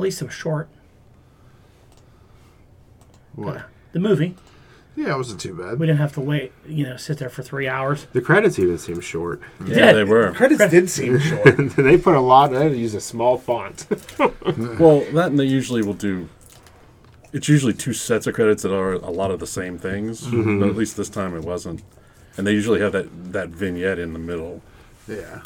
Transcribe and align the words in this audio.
at 0.00 0.04
least 0.04 0.22
it 0.22 0.26
was 0.26 0.34
short. 0.34 0.68
What? 3.34 3.64
The 3.92 4.00
movie. 4.00 4.34
Yeah, 4.96 5.14
it 5.14 5.16
wasn't 5.16 5.40
too 5.40 5.54
bad. 5.54 5.78
We 5.78 5.86
didn't 5.86 6.00
have 6.00 6.14
to 6.14 6.20
wait, 6.20 6.52
you 6.66 6.84
know, 6.84 6.96
sit 6.96 7.18
there 7.18 7.28
for 7.28 7.42
three 7.42 7.68
hours. 7.68 8.06
The 8.12 8.20
credits 8.20 8.58
even 8.58 8.76
seemed 8.78 9.04
short. 9.04 9.40
Yeah, 9.64 9.92
they 9.92 10.04
were. 10.04 10.30
The 10.30 10.36
credits 10.36 10.70
did 10.70 10.90
seem 10.90 11.18
short. 11.20 11.56
they 11.76 11.96
put 11.96 12.16
a 12.16 12.20
lot. 12.20 12.50
They 12.50 12.74
use 12.74 12.94
a 12.94 13.00
small 13.00 13.38
font. 13.38 13.86
Well, 14.78 15.00
that 15.12 15.26
and 15.26 15.38
they 15.38 15.44
usually 15.44 15.82
will 15.82 15.94
do. 15.94 16.28
It's 17.32 17.48
usually 17.48 17.72
two 17.72 17.92
sets 17.92 18.26
of 18.26 18.34
credits 18.34 18.62
that 18.62 18.74
are 18.74 18.94
a 18.94 19.10
lot 19.10 19.30
of 19.30 19.38
the 19.38 19.46
same 19.46 19.78
things, 19.78 20.22
mm-hmm. 20.22 20.60
but 20.60 20.68
at 20.68 20.76
least 20.76 20.96
this 20.96 21.08
time 21.08 21.36
it 21.36 21.44
wasn't. 21.44 21.82
And 22.36 22.46
they 22.46 22.52
usually 22.52 22.80
have 22.80 22.92
that, 22.92 23.32
that 23.32 23.50
vignette 23.50 23.98
in 23.98 24.12
the 24.12 24.18
middle. 24.18 24.62
Yeah. 25.06 25.42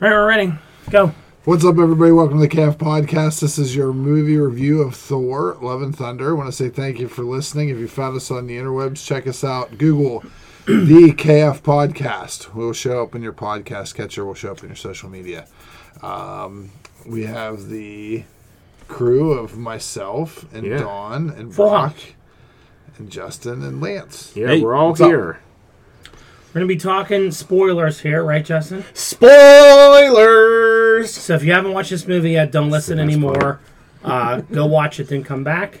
All 0.00 0.08
right, 0.08 0.10
we're 0.10 0.26
ready. 0.26 0.52
Go. 0.90 1.12
What's 1.48 1.64
up, 1.64 1.78
everybody? 1.78 2.12
Welcome 2.12 2.40
to 2.42 2.46
the 2.46 2.54
KF 2.54 2.76
Podcast. 2.76 3.40
This 3.40 3.58
is 3.58 3.74
your 3.74 3.94
movie 3.94 4.36
review 4.36 4.82
of 4.82 4.94
Thor: 4.94 5.56
Love 5.62 5.80
and 5.80 5.96
Thunder. 5.96 6.30
I 6.30 6.32
want 6.34 6.48
to 6.48 6.52
say 6.52 6.68
thank 6.68 6.98
you 6.98 7.08
for 7.08 7.22
listening. 7.22 7.70
If 7.70 7.78
you 7.78 7.88
found 7.88 8.14
us 8.18 8.30
on 8.30 8.46
the 8.46 8.58
interwebs, 8.58 9.02
check 9.06 9.26
us 9.26 9.42
out. 9.42 9.78
Google 9.78 10.22
the 10.66 11.14
KF 11.16 11.62
Podcast. 11.62 12.52
We'll 12.54 12.74
show 12.74 13.02
up 13.02 13.14
in 13.14 13.22
your 13.22 13.32
podcast 13.32 13.94
catcher. 13.94 14.26
We'll 14.26 14.34
show 14.34 14.52
up 14.52 14.62
in 14.62 14.68
your 14.68 14.76
social 14.76 15.08
media. 15.08 15.46
Um, 16.02 16.70
we 17.06 17.24
have 17.24 17.70
the 17.70 18.24
crew 18.88 19.32
of 19.32 19.56
myself 19.56 20.44
and 20.52 20.66
Yeah. 20.66 20.78
Dawn 20.80 21.30
and 21.30 21.54
Brock 21.56 21.94
house. 21.94 22.04
and 22.98 23.08
Justin 23.08 23.62
and 23.62 23.80
Lance. 23.80 24.32
Yeah, 24.34 24.48
Hey, 24.48 24.60
we're 24.60 24.74
all 24.74 24.92
here. 24.92 25.30
up? 25.30 25.47
Here. 26.52 26.54
We're 26.54 26.66
going 26.66 26.68
to 26.68 26.74
be 26.74 26.80
talking 26.80 27.30
spoilers 27.30 28.00
here, 28.00 28.22
right, 28.24 28.44
Justin? 28.44 28.84
Spoilers. 28.94 30.28
So 31.14 31.34
if 31.34 31.42
you 31.44 31.52
haven't 31.52 31.72
watched 31.72 31.90
this 31.90 32.06
movie 32.06 32.32
yet, 32.32 32.50
don't 32.52 32.70
listen 32.70 32.96
the 32.96 33.02
anymore. 33.02 33.60
Uh, 34.02 34.40
go 34.40 34.66
watch 34.66 35.00
it, 35.00 35.08
then 35.08 35.24
come 35.24 35.44
back. 35.44 35.80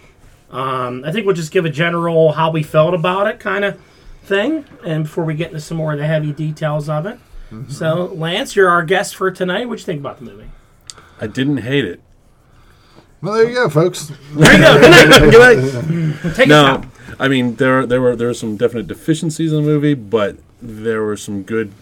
Um, 0.50 1.04
I 1.04 1.12
think 1.12 1.26
we'll 1.26 1.34
just 1.34 1.52
give 1.52 1.64
a 1.64 1.70
general 1.70 2.32
how 2.32 2.50
we 2.50 2.62
felt 2.62 2.94
about 2.94 3.26
it 3.26 3.38
kind 3.38 3.64
of 3.64 3.78
thing, 4.24 4.64
and 4.84 5.04
before 5.04 5.24
we 5.24 5.34
get 5.34 5.48
into 5.48 5.60
some 5.60 5.76
more 5.76 5.92
of 5.92 5.98
the 5.98 6.06
heavy 6.06 6.32
details 6.32 6.88
of 6.88 7.06
it. 7.06 7.18
So, 7.68 8.12
Lance, 8.14 8.54
you're 8.54 8.68
our 8.68 8.82
guest 8.82 9.16
for 9.16 9.30
tonight. 9.30 9.68
What 9.68 9.78
you 9.78 9.84
think 9.86 10.00
about 10.00 10.18
the 10.18 10.24
movie? 10.26 10.50
I 11.18 11.26
didn't 11.26 11.58
hate 11.58 11.86
it. 11.86 12.02
Well, 13.22 13.34
there 13.34 13.48
you 13.48 13.54
go, 13.54 13.70
folks. 13.70 14.12
There 14.34 14.52
you 14.52 14.58
go. 14.58 15.30
Good 15.30 16.22
night. 16.22 16.34
Take 16.34 16.48
No. 16.48 16.82
I 17.18 17.26
mean 17.28 17.56
there 17.56 17.86
there 17.86 18.00
were 18.00 18.14
there 18.14 18.28
were 18.28 18.34
some 18.34 18.56
definite 18.56 18.86
deficiencies 18.86 19.52
in 19.52 19.62
the 19.62 19.66
movie, 19.68 19.94
but 19.94 20.36
there 20.60 21.02
were 21.02 21.16
some 21.16 21.42
good 21.42 21.72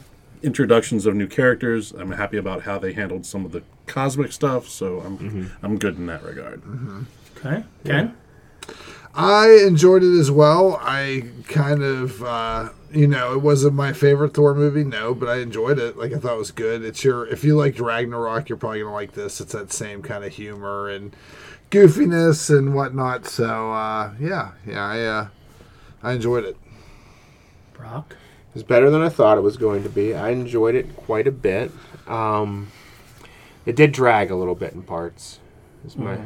introductions 0.43 1.07
of 1.07 1.15
new 1.15 1.27
characters. 1.27 1.93
I'm 1.93 2.13
happy 2.13 2.37
about 2.37 2.63
how 2.63 2.79
they 2.79 2.93
handled 2.93 3.27
some 3.27 3.45
of 3.45 3.53
the 3.53 3.63
cosmic 3.87 4.33
stuff, 4.33 4.69
so 4.69 5.01
I'm 5.01 5.53
I'm 5.63 5.79
good 5.79 5.97
in 5.97 6.07
that 6.07 6.23
regard. 6.23 6.63
Okay. 7.39 7.65
Ken? 7.85 8.17
I 9.15 9.65
enjoyed 9.67 10.03
it 10.03 10.19
as 10.19 10.31
well. 10.31 10.79
I 10.83 11.25
kind 11.49 11.83
of, 11.83 12.23
uh, 12.23 12.69
you 12.93 13.07
know, 13.07 13.33
it 13.33 13.41
wasn't 13.41 13.75
my 13.75 13.95
favorite 13.95 14.35
Thor 14.35 14.55
movie, 14.55 14.85
no, 14.85 15.15
but 15.15 15.31
I 15.31 15.39
enjoyed 15.39 15.79
it. 15.79 15.97
Like 15.97 16.13
I 16.13 16.19
thought 16.19 16.35
it 16.35 16.39
was 16.39 16.51
good. 16.51 16.85
It's 16.85 17.03
your, 17.03 17.27
if 17.27 17.43
you 17.43 17.57
liked 17.57 17.81
Ragnarok, 17.81 18.51
you're 18.51 18.59
probably 18.59 18.81
gonna 18.81 18.93
like 18.93 19.13
this. 19.13 19.41
It's 19.41 19.53
that 19.53 19.73
same 19.73 20.03
kind 20.03 20.23
of 20.23 20.35
humor 20.35 20.91
and 20.91 21.17
goofiness 21.71 22.57
and 22.57 22.75
whatnot. 22.75 23.27
So 23.27 23.73
uh, 23.73 24.13
yeah, 24.21 24.51
yeah, 24.67 24.85
I, 24.85 25.01
uh, 25.01 25.29
I 26.03 26.13
enjoyed 26.13 26.45
it. 26.45 26.59
Brock? 27.73 28.17
It's 28.57 28.63
better 28.63 28.89
than 28.89 29.03
I 29.03 29.11
thought 29.11 29.37
it 29.37 29.43
was 29.43 29.59
going 29.59 29.83
to 29.83 29.91
be. 29.91 30.15
I 30.15 30.31
enjoyed 30.31 30.75
it 30.75 30.97
quite 30.97 31.27
a 31.27 31.31
bit. 31.31 31.71
Um, 32.09 32.69
it 33.67 33.77
did 33.77 33.93
drag 33.93 34.31
a 34.31 34.35
little 34.35 34.55
bit 34.55 34.73
in 34.73 34.83
parts. 34.83 35.41
Is 35.87 35.95
my, 35.95 36.19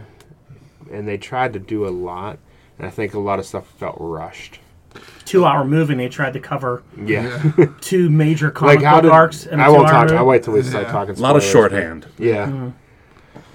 and 0.92 1.08
they 1.08 1.18
tried 1.18 1.54
to 1.54 1.58
do 1.58 1.88
a 1.88 1.90
lot, 1.90 2.38
and 2.78 2.86
I 2.86 2.90
think 2.90 3.14
a 3.14 3.18
lot 3.18 3.40
of 3.40 3.46
stuff 3.46 3.66
felt 3.66 3.96
rushed. 3.98 4.60
Two 5.24 5.44
hour 5.44 5.64
movie, 5.64 5.94
and 5.94 6.00
they 6.00 6.08
tried 6.08 6.34
to 6.34 6.40
cover 6.40 6.84
Yeah, 7.04 7.42
two 7.80 8.08
major 8.08 8.52
comic 8.52 8.76
like 8.76 8.84
how 8.84 8.98
book 8.98 9.02
did 9.02 9.10
arcs. 9.12 9.46
In 9.46 9.58
a 9.58 9.64
I 9.64 9.68
won't 9.68 9.88
talk. 9.88 10.04
movie. 10.06 10.16
I'll 10.16 10.24
wait 10.26 10.44
till 10.44 10.52
we 10.54 10.62
start 10.62 10.86
Yeah. 10.86 10.92
talking. 10.92 11.16
A 11.16 11.20
lot 11.20 11.34
of 11.34 11.42
spoilers. 11.42 11.70
shorthand. 11.72 12.06
Yeah, 12.16 12.70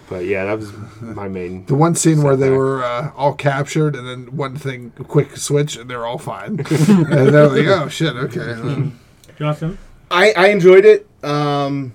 but 0.09 0.25
yeah, 0.25 0.45
that 0.45 0.57
was 0.57 0.71
my 1.01 1.27
main. 1.27 1.66
The 1.67 1.75
one 1.75 1.95
scene 1.95 2.21
where 2.21 2.35
they 2.35 2.45
Setback. 2.45 2.57
were 2.57 2.83
uh, 2.83 3.11
all 3.16 3.33
captured, 3.33 3.95
and 3.95 4.07
then 4.07 4.35
one 4.35 4.55
thing, 4.55 4.91
quick 5.07 5.38
switch, 5.38 5.75
and 5.77 5.89
they're 5.89 6.05
all 6.05 6.17
fine. 6.17 6.59
and 6.69 7.33
they're 7.33 7.47
like, 7.47 7.67
oh 7.67 7.89
shit, 7.89 8.16
okay. 8.16 8.51
Um, 8.53 8.99
Justin? 9.38 9.77
I, 10.11 10.31
I 10.33 10.47
enjoyed 10.47 10.85
it. 10.85 11.07
Um, 11.23 11.93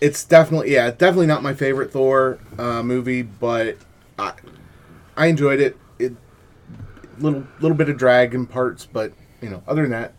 it's 0.00 0.24
definitely 0.24 0.72
yeah, 0.72 0.90
definitely 0.90 1.28
not 1.28 1.42
my 1.42 1.54
favorite 1.54 1.92
Thor 1.92 2.38
uh, 2.58 2.82
movie, 2.82 3.22
but 3.22 3.76
I 4.18 4.32
I 5.16 5.26
enjoyed 5.26 5.60
it. 5.60 5.78
It 5.98 6.14
little 7.18 7.46
little 7.60 7.76
bit 7.76 7.88
of 7.88 7.96
drag 7.96 8.34
in 8.34 8.46
parts, 8.46 8.84
but 8.84 9.12
you 9.40 9.48
know, 9.48 9.62
other 9.66 9.82
than 9.82 9.92
that, 9.92 10.14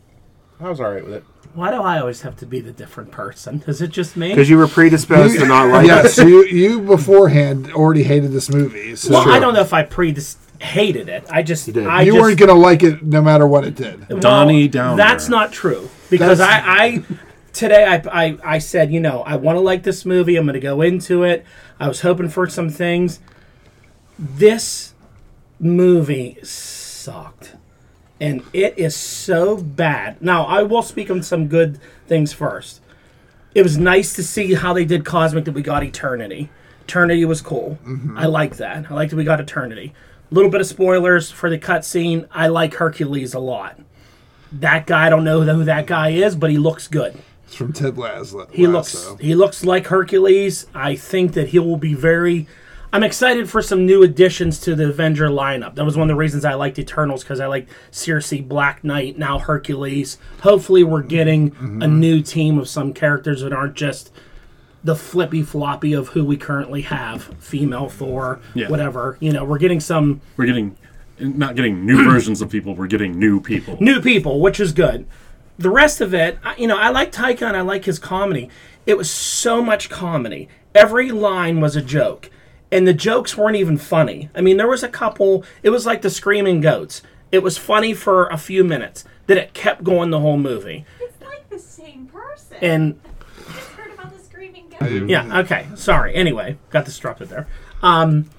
I 0.60 0.70
was 0.70 0.80
all 0.80 0.92
right 0.92 1.04
with 1.04 1.16
it. 1.16 1.24
Why 1.54 1.70
do 1.70 1.78
I 1.78 2.00
always 2.00 2.22
have 2.22 2.36
to 2.38 2.48
be 2.48 2.62
the 2.62 2.72
different 2.72 3.12
person? 3.12 3.64
Is 3.68 3.82
it 3.82 3.90
just 3.90 4.18
me? 4.18 4.30
Because 4.30 4.50
you 4.50 4.58
were 4.58 4.68
predisposed 4.68 5.38
to 5.40 5.46
not 5.46 5.70
like 5.70 5.86
yes, 5.86 6.18
it. 6.18 6.28
you 6.28 6.44
you 6.46 6.82
beforehand 6.82 7.72
already 7.74 8.04
hated 8.04 8.32
this 8.32 8.50
movie. 8.50 8.96
So 8.96 9.12
well, 9.12 9.30
I 9.30 9.40
don't 9.40 9.54
know 9.54 9.62
if 9.62 9.74
I 9.74 9.84
pre 9.84 10.16
hated 10.60 11.10
it. 11.10 11.26
I 11.30 11.44
just 11.44 11.72
did. 11.72 11.86
I 11.86 12.02
you 12.02 12.14
just, 12.14 12.22
weren't 12.22 12.40
gonna 12.40 12.54
like 12.54 12.82
it 12.82 13.04
no 13.04 13.22
matter 13.22 13.46
what 13.46 13.66
it 13.66 13.76
did. 13.76 14.10
Well, 14.10 14.20
Donnie 14.20 14.68
Downer. 14.68 14.98
That's 14.98 15.30
not 15.30 15.52
true 15.52 15.90
because 16.10 16.40
That's- 16.40 16.64
I, 16.66 16.86
I 16.86 17.04
today 17.54 17.86
I, 17.86 18.24
I 18.24 18.38
I 18.44 18.58
said 18.58 18.92
you 18.92 19.00
know 19.00 19.22
I 19.22 19.36
want 19.36 19.56
to 19.56 19.60
like 19.60 19.84
this 19.84 20.06
movie. 20.06 20.36
I'm 20.38 20.46
going 20.46 20.54
to 20.56 20.60
go 20.60 20.82
into 20.82 21.24
it. 21.24 21.46
I 21.80 21.88
was 21.88 22.02
hoping 22.02 22.30
for 22.30 22.48
some 22.50 22.70
things. 22.70 23.20
This 24.18 24.94
movie 25.60 26.38
sucked, 26.44 27.56
and 28.20 28.44
it 28.54 28.78
is 28.78 28.96
so 28.96 29.58
bad. 29.58 30.22
Now 30.22 30.46
I 30.46 30.64
will 30.64 30.84
speak 30.84 31.10
on 31.10 31.24
some 31.24 31.48
good 31.48 31.80
things 32.08 32.34
first. 32.34 32.82
It 33.56 33.62
was 33.62 33.78
nice 33.78 34.14
to 34.14 34.24
see 34.24 34.56
how 34.56 34.74
they 34.74 34.86
did 34.86 35.06
Cosmic 35.06 35.46
that 35.46 35.52
we 35.52 35.62
got 35.62 35.84
Eternity. 35.84 36.50
Eternity 36.86 37.24
was 37.26 37.42
cool. 37.42 37.78
Mm-hmm. 37.86 38.18
I 38.18 38.26
like 38.26 38.58
that. 38.58 38.90
I 38.90 38.94
like 38.94 39.10
that 39.12 39.16
we 39.16 39.24
got 39.24 39.40
Eternity. 39.40 39.94
A 40.32 40.34
little 40.34 40.50
bit 40.50 40.62
of 40.62 40.68
spoilers 40.68 41.30
for 41.30 41.50
the 41.50 41.60
cutscene. 41.60 42.28
I 42.32 42.48
like 42.48 42.74
Hercules 42.74 43.34
a 43.34 43.40
lot 43.40 43.80
that 44.60 44.86
guy. 44.86 45.08
I 45.08 45.10
don't 45.10 45.24
know 45.24 45.42
who 45.42 45.64
that 45.66 45.88
guy 45.88 46.10
is, 46.10 46.36
but 46.36 46.50
he 46.50 46.58
looks 46.58 46.88
good. 46.88 47.18
It's 47.46 47.56
from 47.56 47.74
Ted 47.74 47.98
Lasso. 47.98 48.48
He 48.52 48.68
looks 48.68 49.08
he 49.20 49.36
looks 49.36 49.64
like 49.64 49.88
Hercules. 49.88 50.68
I 50.74 50.96
think 50.96 51.34
that 51.34 51.50
he 51.50 51.60
will 51.60 51.78
be 51.78 51.94
very. 51.94 52.48
I'm 52.94 53.02
excited 53.02 53.50
for 53.50 53.64
some 53.64 53.88
new 53.88 54.04
additions 54.04 54.60
to 54.60 54.76
the 54.76 54.90
Avenger 54.90 55.28
lineup. 55.28 55.74
That 55.74 55.84
was 55.84 55.98
one 55.98 56.10
of 56.10 56.14
the 56.14 56.18
reasons 56.18 56.46
I 56.46 56.54
liked 56.54 56.78
Eternals 56.78 57.24
because 57.24 57.40
I 57.40 57.48
liked 57.48 57.72
Circe, 57.90 58.34
Black 58.42 58.84
Knight, 58.84 59.18
now 59.18 59.40
Hercules. 59.40 60.20
Hopefully, 60.42 60.84
we're 60.84 61.02
getting 61.02 61.48
a 61.48 61.52
mm-hmm. 61.52 62.00
new 62.00 62.22
team 62.22 62.60
of 62.60 62.70
some 62.70 62.94
characters 62.94 63.42
that 63.42 63.52
aren't 63.52 63.74
just 63.74 64.12
the 64.84 64.96
flippy 64.96 65.42
floppy 65.42 65.94
of 65.94 66.10
who 66.10 66.24
we 66.24 66.38
currently 66.38 66.82
have, 66.82 67.24
female 67.40 67.90
Thor, 67.90 68.40
Yeah. 68.54 68.70
whatever. 68.70 69.18
You 69.20 69.32
know, 69.32 69.44
we're 69.44 69.58
getting 69.58 69.80
some 69.80 70.22
We're 70.38 70.46
getting 70.46 70.78
not 71.18 71.56
getting 71.56 71.88
new 71.88 72.04
versions 72.12 72.44
of 72.44 72.52
people. 72.52 72.76
We're 72.76 72.86
getting 72.86 73.18
new 73.18 73.40
people. 73.40 73.76
new 73.80 74.02
people, 74.02 74.40
which 74.40 74.60
is 74.60 74.72
good. 74.72 75.08
The 75.58 75.72
rest 75.72 76.00
of 76.00 76.14
it, 76.14 76.38
I- 76.44 76.58
you 76.58 76.68
know, 76.68 76.78
I 76.78 76.90
like 76.90 77.18
and 77.20 77.58
I 77.58 77.62
like 77.62 77.86
his 77.86 77.98
comedy. 77.98 78.50
It 78.86 78.98
was 78.98 79.10
so 79.10 79.64
much 79.64 79.90
comedy. 79.90 80.48
Every 80.76 81.10
line 81.10 81.60
was 81.60 81.76
a 81.76 81.82
joke, 81.82 82.30
and 82.74 82.88
the 82.88 82.94
jokes 82.94 83.38
weren't 83.38 83.56
even 83.56 83.78
funny. 83.78 84.30
I 84.34 84.42
mean, 84.42 84.58
there 84.58 84.68
was 84.68 84.82
a 84.82 84.90
couple. 84.90 85.46
It 85.62 85.70
was 85.70 85.86
like 85.86 86.02
the 86.02 86.10
Screaming 86.10 86.60
Goats. 86.60 87.04
It 87.32 87.44
was 87.44 87.56
funny 87.56 87.94
for 87.94 88.26
a 88.28 88.38
few 88.38 88.64
minutes. 88.64 89.06
Then 89.28 89.38
it 89.38 89.54
kept 89.54 89.84
going 89.84 90.10
the 90.10 90.20
whole 90.20 90.38
movie. 90.38 90.84
It's 91.00 91.22
like 91.22 91.48
the 91.50 91.60
same 91.60 92.08
person. 92.08 92.58
And 92.62 93.00
I 93.48 93.54
just 93.54 93.70
heard 93.70 93.94
about 93.94 94.12
the 94.12 94.24
screaming 94.24 94.66
goat. 94.70 95.08
yeah, 95.08 95.40
okay, 95.42 95.68
sorry. 95.76 96.16
Anyway, 96.16 96.58
got 96.72 96.86
disrupted 96.86 97.30
there. 97.30 97.48
Um, 97.84 98.30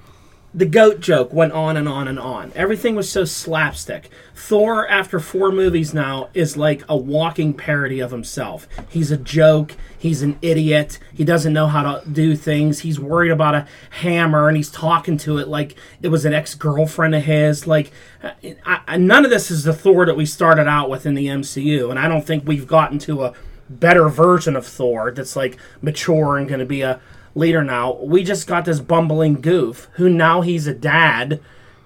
the 0.55 0.67
goat 0.67 1.01
joke 1.01 1.33
went 1.33 1.53
on 1.53 1.77
and 1.77 1.89
on 1.89 2.07
and 2.07 2.19
on. 2.19 2.53
Everything 2.55 2.95
was 2.95 3.11
so 3.11 3.25
slapstick. 3.25 4.09
Thor, 4.37 4.87
after 4.89 5.19
four 5.19 5.51
movies 5.51 5.93
now, 5.93 6.29
is 6.33 6.57
like 6.57 6.85
a 6.89 6.97
walking 6.97 7.55
parody 7.55 7.99
of 7.99 8.13
himself. 8.13 8.69
He's 8.89 9.11
a 9.11 9.17
joke. 9.17 9.75
He's 9.99 10.23
an 10.23 10.39
idiot. 10.43 11.01
He 11.13 11.25
doesn't 11.25 11.53
know 11.53 11.67
how 11.67 11.83
to 11.83 12.09
do 12.09 12.37
things. 12.37 12.81
He's 12.81 13.01
worried 13.01 13.33
about 13.33 13.57
a 13.57 13.67
hammer 13.91 14.47
and 14.47 14.57
he's 14.57 14.71
talking 14.71 15.17
to 15.19 15.39
it 15.39 15.49
like 15.49 15.75
it 16.03 16.09
was 16.09 16.25
an 16.25 16.33
ex 16.33 16.55
girlfriend 16.55 17.17
of 17.17 17.25
his. 17.25 17.67
Like, 17.67 17.91
uh, 18.23 18.31
I, 18.65 18.81
I, 18.87 18.97
none 18.97 19.25
of 19.25 19.33
this 19.33 19.51
is 19.51 19.65
the 19.65 19.73
Thor 19.73 20.07
that 20.07 20.17
we 20.17 20.25
started 20.25 20.69
out 20.69 20.89
with 20.89 21.05
in 21.05 21.15
the 21.15 21.27
MCU. 21.27 21.91
And 21.91 21.99
I 21.99 22.07
don't 22.07 22.25
think 22.25 22.47
we've 22.47 22.69
gotten 22.69 23.01
to 23.01 23.25
a 23.25 23.35
better 23.69 24.09
version 24.09 24.55
of 24.55 24.67
Thor 24.67 25.11
that's 25.11 25.35
like 25.35 25.57
mature 25.83 26.37
and 26.37 26.47
going 26.47 26.61
to 26.61 26.67
be 26.67 26.83
a 26.83 27.01
leader 27.35 27.63
now. 27.65 27.95
We 28.03 28.23
just 28.25 28.47
got 28.47 28.65
this 28.65 28.81
bumbling 28.81 29.41
goof 29.41 29.89
who 29.95 30.09
now 30.09 30.41
he's 30.41 30.67
a 30.67 30.75
dad. 30.75 31.41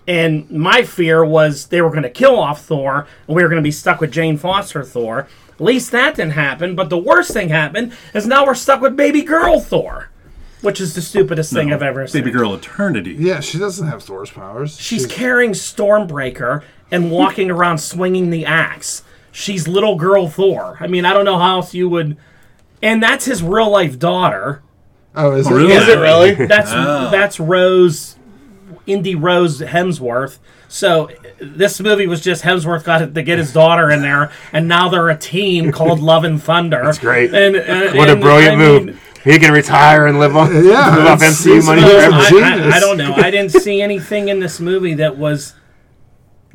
And 0.07 0.51
my 0.51 0.85
fear 0.85 1.25
was 1.25 1.67
they 1.67 1.83
were 1.83 1.91
going 1.91 2.03
to 2.03 2.11
kill 2.11 2.39
off 2.39 2.63
Thor 2.65 3.07
and 3.27 3.37
we 3.37 3.43
were 3.43 3.49
going 3.49 3.63
to 3.63 3.67
be 3.67 3.71
stuck 3.71 4.01
with 4.01 4.11
Jane 4.13 4.39
Foster 4.39 4.83
Thor. 4.83 5.29
At 5.51 5.61
least 5.61 5.91
that 5.93 6.17
didn't 6.17 6.33
happen. 6.33 6.75
But 6.77 6.89
the 6.89 6.99
worst 6.99 7.33
thing 7.33 7.49
happened 7.51 7.93
is 8.15 8.27
now 8.27 8.47
we're 8.47 8.55
stuck 8.55 8.81
with 8.81 8.97
baby 8.97 9.23
girl 9.23 9.61
Thor. 9.61 10.09
which 10.63 10.81
is 10.81 10.95
the 10.95 11.03
stupidest 11.03 11.53
thing 11.53 11.73
I've 11.73 11.83
ever 11.83 12.07
seen. 12.07 12.23
Baby 12.23 12.33
Girl 12.33 12.55
Eternity. 12.55 13.15
Yeah, 13.19 13.41
she 13.41 13.59
doesn't 13.59 13.87
have 13.87 14.03
Thor's 14.03 14.31
powers. 14.31 14.79
She's 14.81 15.07
carrying 15.07 15.53
Stormbreaker 15.53 16.63
and 16.91 17.11
walking 17.11 17.51
around 17.55 17.79
swinging 17.79 18.31
the 18.31 18.45
axe. 18.47 19.03
She's 19.31 19.69
little 19.69 19.95
girl 19.97 20.29
Thor. 20.29 20.77
I 20.81 20.87
mean, 20.89 21.05
I 21.05 21.13
don't 21.13 21.25
know 21.25 21.39
how 21.39 21.57
else 21.59 21.75
you 21.75 21.89
would. 21.91 22.17
And 22.83 23.03
that's 23.03 23.25
his 23.27 23.43
real 23.43 23.71
life 23.71 23.99
daughter. 23.99 24.63
Oh, 25.15 25.33
is 25.33 25.47
it? 25.47 25.53
really? 25.55 25.73
Is 25.73 25.89
it 25.89 25.99
really? 25.99 26.35
That's 26.47 26.71
that's 26.71 27.41
Rose, 27.41 28.17
India 28.87 29.17
Rose 29.17 29.61
Hemsworth. 29.61 30.39
So 30.69 31.09
this 31.41 31.81
movie 31.81 32.07
was 32.07 32.21
just 32.21 32.45
Hemsworth 32.45 32.85
got 32.85 33.15
to 33.15 33.23
get 33.23 33.39
his 33.39 33.53
daughter 33.53 33.91
in 33.91 34.03
there, 34.03 34.31
and 34.53 34.69
now 34.69 34.89
they're 34.89 35.09
a 35.09 35.17
team 35.17 35.73
called 35.73 35.99
Love 36.01 36.25
and 36.25 36.41
Thunder. 36.43 36.83
That's 36.85 36.99
great. 36.99 37.33
And, 37.35 37.57
and- 37.57 37.97
What 37.97 38.11
a 38.11 38.17
brilliant 38.17 38.55
I 38.55 38.57
move. 38.57 38.85
mean, 38.87 38.99
he 39.25 39.39
can 39.39 39.53
retire 39.53 40.07
and 40.07 40.19
live 40.21 40.37
on 40.37 40.53
Yeah, 40.55 40.95
live 40.97 41.07
off 41.07 41.21
MCU 41.21 41.65
money 41.67 41.83
I, 41.83 42.69
I, 42.71 42.77
I 42.77 42.81
don't 42.81 42.97
know. 42.99 43.15
I 43.15 43.31
didn't 43.31 43.51
see 43.53 43.81
anything 43.83 44.29
in 44.29 44.41
this 44.41 44.61
movie 44.61 44.95
that 44.95 45.17
was 45.19 45.55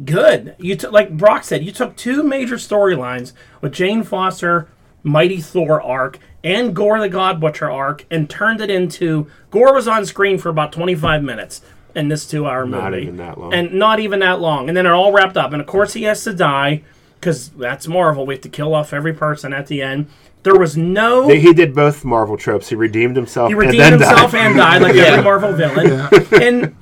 good. 0.04 0.56
You 0.60 0.76
took, 0.76 0.92
like 0.92 1.16
Brock 1.18 1.44
said, 1.44 1.64
you 1.64 1.72
took 1.72 1.96
two 1.96 2.24
major 2.24 2.56
storylines 2.56 3.34
with 3.62 3.74
Jane 3.74 4.04
Foster, 4.04 4.70
Mighty 5.04 5.40
Thor 5.42 5.82
arc, 5.82 6.18
and 6.44 6.76
Gore 6.76 7.00
the 7.00 7.10
God 7.10 7.40
Butcher 7.40 7.70
arc, 7.70 8.06
and 8.10 8.30
turned 8.30 8.62
it 8.62 8.70
into 8.72 9.28
Gore 9.52 9.74
was 9.74 9.88
on 9.88 10.06
screen 10.06 10.38
for 10.38 10.50
about 10.50 10.72
twenty 10.72 10.96
five 10.96 11.24
minutes 11.24 11.62
in 11.96 12.08
this 12.08 12.26
two 12.28 12.48
hour 12.48 12.66
movie. 12.66 12.82
Not 12.82 12.94
even 12.96 13.18
that 13.18 13.38
long. 13.38 13.54
and 13.54 13.74
not 13.74 14.00
even 14.00 14.20
that 14.22 14.40
long. 14.40 14.68
And 14.68 14.76
then 14.78 14.86
it 14.86 14.92
all 14.92 15.12
wrapped 15.12 15.38
up. 15.38 15.52
And 15.54 15.62
of 15.62 15.68
course, 15.68 15.94
he 15.94 16.04
has 16.04 16.24
to 16.24 16.34
die 16.34 16.84
because 17.20 17.50
that's 17.50 17.88
Marvel. 17.88 18.26
We 18.26 18.34
have 18.36 18.42
to 18.44 18.50
kill 18.50 18.74
off 18.74 18.94
every 18.94 19.14
person 19.14 19.54
at 19.54 19.68
the 19.68 19.82
end. 19.82 20.08
There 20.44 20.56
was 20.56 20.76
no. 20.76 21.30
He 21.30 21.40
he 21.40 21.54
did 21.54 21.74
both 21.74 22.04
Marvel 22.04 22.36
tropes. 22.36 22.70
He 22.70 22.76
redeemed 22.76 23.16
himself. 23.16 23.48
He 23.50 23.54
and 23.54 23.60
redeemed 23.62 23.80
then 23.82 23.92
himself 23.94 24.32
died. 24.32 24.46
and 24.48 24.58
died 24.58 24.82
like 24.82 24.96
every 24.98 25.24
Marvel 25.24 25.54
villain. 25.54 26.10
And 26.42 26.76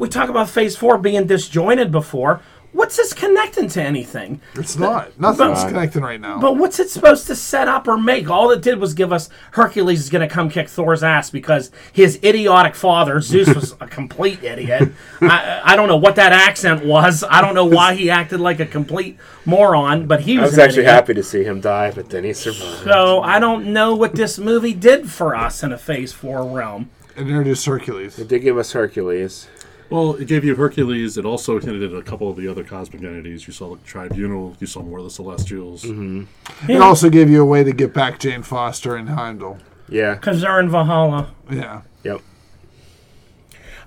we 0.00 0.08
talk 0.08 0.28
about 0.28 0.48
Phase 0.50 0.76
Four 0.76 0.98
being 0.98 1.26
disjointed 1.26 1.92
before. 1.92 2.40
What's 2.72 2.96
this 2.98 3.14
connecting 3.14 3.68
to 3.70 3.82
anything? 3.82 4.40
It's 4.54 4.76
not. 4.76 5.18
Nothing's 5.18 5.62
But- 5.64 5.68
connecting 5.68 6.02
right 6.02 6.20
now. 6.20 6.38
But 6.38 6.56
what's 6.58 6.78
it 6.78 6.90
supposed 6.90 7.26
to 7.28 7.34
set 7.34 7.66
up 7.66 7.88
or 7.88 7.96
make? 7.96 8.28
All 8.30 8.50
it 8.50 8.60
did 8.60 8.78
was 8.78 8.92
give 8.94 9.10
us 9.12 9.30
Hercules 9.52 10.00
is 10.00 10.10
going 10.10 10.26
to 10.28 10.32
come 10.32 10.50
kick 10.50 10.68
Thor's 10.68 11.02
ass 11.02 11.30
because 11.30 11.70
his 11.92 12.18
idiotic 12.22 12.74
father, 12.74 13.20
Zeus, 13.20 13.52
was 13.54 13.72
a 13.80 13.86
complete 13.86 14.42
idiot. 14.44 14.90
I, 15.22 15.60
I 15.64 15.76
don't 15.76 15.88
know 15.88 15.96
what 15.96 16.16
that 16.16 16.32
accent 16.32 16.84
was. 16.84 17.24
I 17.28 17.40
don't 17.40 17.54
know 17.54 17.64
why 17.64 17.94
he 17.94 18.10
acted 18.10 18.38
like 18.38 18.60
a 18.60 18.66
complete 18.66 19.16
moron, 19.46 20.06
but 20.06 20.20
he 20.20 20.38
I 20.38 20.42
was, 20.42 20.50
was 20.50 20.58
an 20.58 20.64
actually 20.64 20.82
idiot. 20.82 20.94
happy 20.94 21.14
to 21.14 21.22
see 21.22 21.44
him 21.44 21.60
die, 21.62 21.90
but 21.90 22.10
then 22.10 22.24
he 22.24 22.34
survived. 22.34 22.84
So 22.84 23.22
I 23.22 23.38
don't 23.38 23.72
know 23.72 23.94
what 23.94 24.14
this 24.14 24.38
movie 24.38 24.74
did 24.74 25.10
for 25.10 25.34
us 25.34 25.62
in 25.62 25.72
a 25.72 25.78
Phase 25.78 26.12
Four 26.12 26.44
realm. 26.46 26.90
and 27.16 27.28
introduce 27.28 27.64
Hercules. 27.64 28.18
It 28.18 28.28
did 28.28 28.42
give 28.42 28.58
us 28.58 28.72
Hercules. 28.72 29.48
Well, 29.90 30.14
it 30.16 30.26
gave 30.26 30.44
you 30.44 30.54
Hercules. 30.54 31.16
It 31.16 31.24
also 31.24 31.58
hinted 31.58 31.82
at 31.82 31.98
a 31.98 32.02
couple 32.02 32.28
of 32.28 32.36
the 32.36 32.46
other 32.46 32.62
cosmic 32.62 33.02
entities. 33.02 33.46
You 33.46 33.52
saw 33.52 33.74
the 33.74 33.82
Tribunal. 33.84 34.56
You 34.60 34.66
saw 34.66 34.82
more 34.82 34.98
of 34.98 35.04
the 35.04 35.10
Celestials. 35.10 35.82
Mm-hmm. 35.84 36.70
It 36.70 36.80
also 36.80 37.08
gave 37.08 37.30
you 37.30 37.40
a 37.40 37.46
way 37.46 37.64
to 37.64 37.72
get 37.72 37.94
back 37.94 38.18
Jane 38.18 38.42
Foster 38.42 38.96
and 38.96 39.08
Heimdall. 39.08 39.58
Yeah. 39.88 40.14
Because 40.14 40.42
they're 40.42 40.60
in 40.60 40.68
Valhalla. 40.68 41.32
Yeah. 41.50 41.82
Yep. 42.04 42.20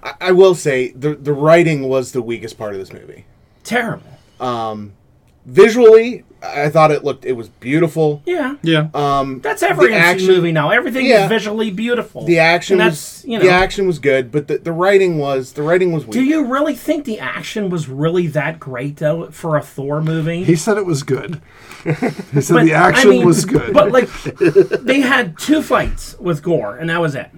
I, 0.04 0.14
I 0.22 0.32
will 0.32 0.56
say 0.56 0.92
the 0.92 1.14
the 1.14 1.34
writing 1.34 1.88
was 1.88 2.12
the 2.12 2.22
weakest 2.22 2.58
part 2.58 2.74
of 2.74 2.80
this 2.80 2.92
movie. 2.92 3.26
Terrible. 3.64 4.08
Visually, 5.46 6.24
I 6.44 6.70
thought 6.70 6.92
it 6.92 7.04
looked 7.04 7.26
it 7.26 7.34
was 7.34 7.50
beautiful. 7.50 8.22
Yeah. 8.26 8.56
Yeah. 8.62 8.90
Um, 8.94 9.42
That's 9.42 9.64
every 9.64 9.94
action- 9.94 10.28
movie 10.28 10.52
now. 10.52 10.70
Everything 10.70 11.06
Yeah. 11.08 11.24
is 11.24 11.30
visually 11.30 11.72
beautiful. 11.72 12.26
the 12.26 12.40
action 12.40 12.80
And 12.80 12.90
was 12.90 13.00
that's, 13.00 13.26
you 13.26 13.38
know. 13.38 13.44
the 13.44 13.50
action 13.52 13.88
was 13.88 14.00
good, 14.00 14.32
but 14.32 14.48
the, 14.48 14.58
the 14.60 14.72
writing 14.72 15.18
was 15.18 15.54
the 15.54 15.64
writing 15.64 15.92
was 15.92 16.06
weak. 16.06 16.14
Do 16.14 16.24
you 16.24 16.46
really 16.46 16.76
think 16.76 17.06
the 17.06 17.20
action 17.20 17.70
was 17.70 17.90
really 17.90 18.28
that 18.28 18.60
great 18.60 18.98
though 18.98 19.30
for 19.32 19.58
a 19.58 19.62
Thor 19.62 20.02
movie? 20.02 20.44
He 20.44 20.56
said 20.56 20.78
it 20.78 20.86
was 20.86 21.04
good. 21.04 21.42
He 21.84 22.42
said 22.42 22.54
But, 22.56 22.66
the 22.66 22.76
I 22.76 22.90
action 22.90 23.10
mean, 23.10 23.26
was 23.26 23.44
good. 23.46 23.74
But 23.74 23.92
like, 23.92 24.08
they 24.84 25.02
had 25.02 25.38
two 25.40 25.64
fights 25.64 26.16
with 26.20 26.44
Gore, 26.44 26.76
and 26.78 26.92
that 26.92 27.02
was 27.02 27.16
it. 27.16 27.30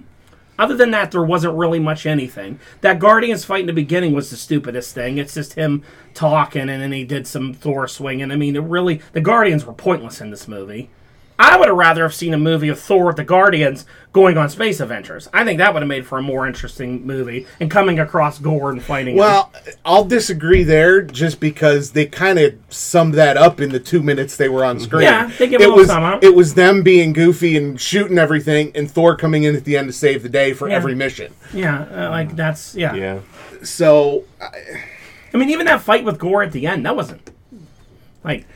Other 0.58 0.76
than 0.76 0.90
that, 0.92 1.10
there 1.10 1.22
wasn't 1.22 1.56
really 1.56 1.80
much 1.80 2.06
anything. 2.06 2.60
That 2.80 2.98
Guardians 2.98 3.44
fight 3.44 3.62
in 3.62 3.66
the 3.66 3.72
beginning 3.72 4.12
was 4.12 4.30
the 4.30 4.36
stupidest 4.36 4.94
thing. 4.94 5.18
It's 5.18 5.34
just 5.34 5.54
him 5.54 5.82
talking, 6.14 6.68
and 6.68 6.82
then 6.82 6.92
he 6.92 7.04
did 7.04 7.26
some 7.26 7.52
Thor 7.52 7.88
swinging. 7.88 8.30
I 8.30 8.36
mean, 8.36 8.54
it 8.54 8.62
really 8.62 9.00
the 9.12 9.20
Guardians 9.20 9.64
were 9.64 9.72
pointless 9.72 10.20
in 10.20 10.30
this 10.30 10.46
movie. 10.46 10.90
I 11.36 11.56
would 11.56 11.66
have 11.66 11.76
rather 11.76 12.02
have 12.04 12.14
seen 12.14 12.32
a 12.32 12.38
movie 12.38 12.68
of 12.68 12.78
Thor 12.78 13.06
with 13.06 13.16
the 13.16 13.24
Guardians 13.24 13.84
going 14.12 14.38
on 14.38 14.48
space 14.48 14.78
adventures. 14.78 15.28
I 15.32 15.44
think 15.44 15.58
that 15.58 15.74
would 15.74 15.82
have 15.82 15.88
made 15.88 16.06
for 16.06 16.16
a 16.18 16.22
more 16.22 16.46
interesting 16.46 17.04
movie 17.04 17.46
and 17.58 17.68
coming 17.68 17.98
across 17.98 18.38
Gore 18.38 18.70
and 18.70 18.80
fighting. 18.80 19.14
him. 19.14 19.18
Well, 19.18 19.52
I'll 19.84 20.04
disagree 20.04 20.62
there, 20.62 21.02
just 21.02 21.40
because 21.40 21.90
they 21.90 22.06
kind 22.06 22.38
of 22.38 22.54
summed 22.68 23.14
that 23.14 23.36
up 23.36 23.60
in 23.60 23.70
the 23.70 23.80
two 23.80 24.00
minutes 24.00 24.36
they 24.36 24.48
were 24.48 24.64
on 24.64 24.78
screen. 24.78 25.02
Yeah, 25.02 25.26
they 25.38 25.48
give 25.48 25.60
a 25.60 25.64
it 25.64 25.66
little 25.66 25.78
was 25.78 25.88
sum 25.88 26.04
up. 26.04 26.22
it 26.22 26.36
was 26.36 26.54
them 26.54 26.84
being 26.84 27.12
goofy 27.12 27.56
and 27.56 27.80
shooting 27.80 28.16
everything, 28.18 28.70
and 28.76 28.88
Thor 28.88 29.16
coming 29.16 29.42
in 29.42 29.56
at 29.56 29.64
the 29.64 29.76
end 29.76 29.88
to 29.88 29.92
save 29.92 30.22
the 30.22 30.28
day 30.28 30.52
for 30.52 30.68
Yeah. 30.68 30.76
every 30.76 30.94
mission. 30.94 31.34
yeah, 31.52 31.82
uh, 32.06 32.10
like 32.10 32.36
that's 32.36 32.76
yeah. 32.76 32.94
Yeah. 32.94 33.18
So 33.64 34.22
I 34.40 35.36
mean, 35.36 35.50
even 35.50 35.66
that 35.66 35.80
fight 35.82 36.04
with 36.04 36.20
Gore 36.20 36.44
at 36.44 36.52
the 36.52 36.68
end, 36.68 36.86
that 36.86 36.94
wasn't 36.94 37.28
like 38.22 38.46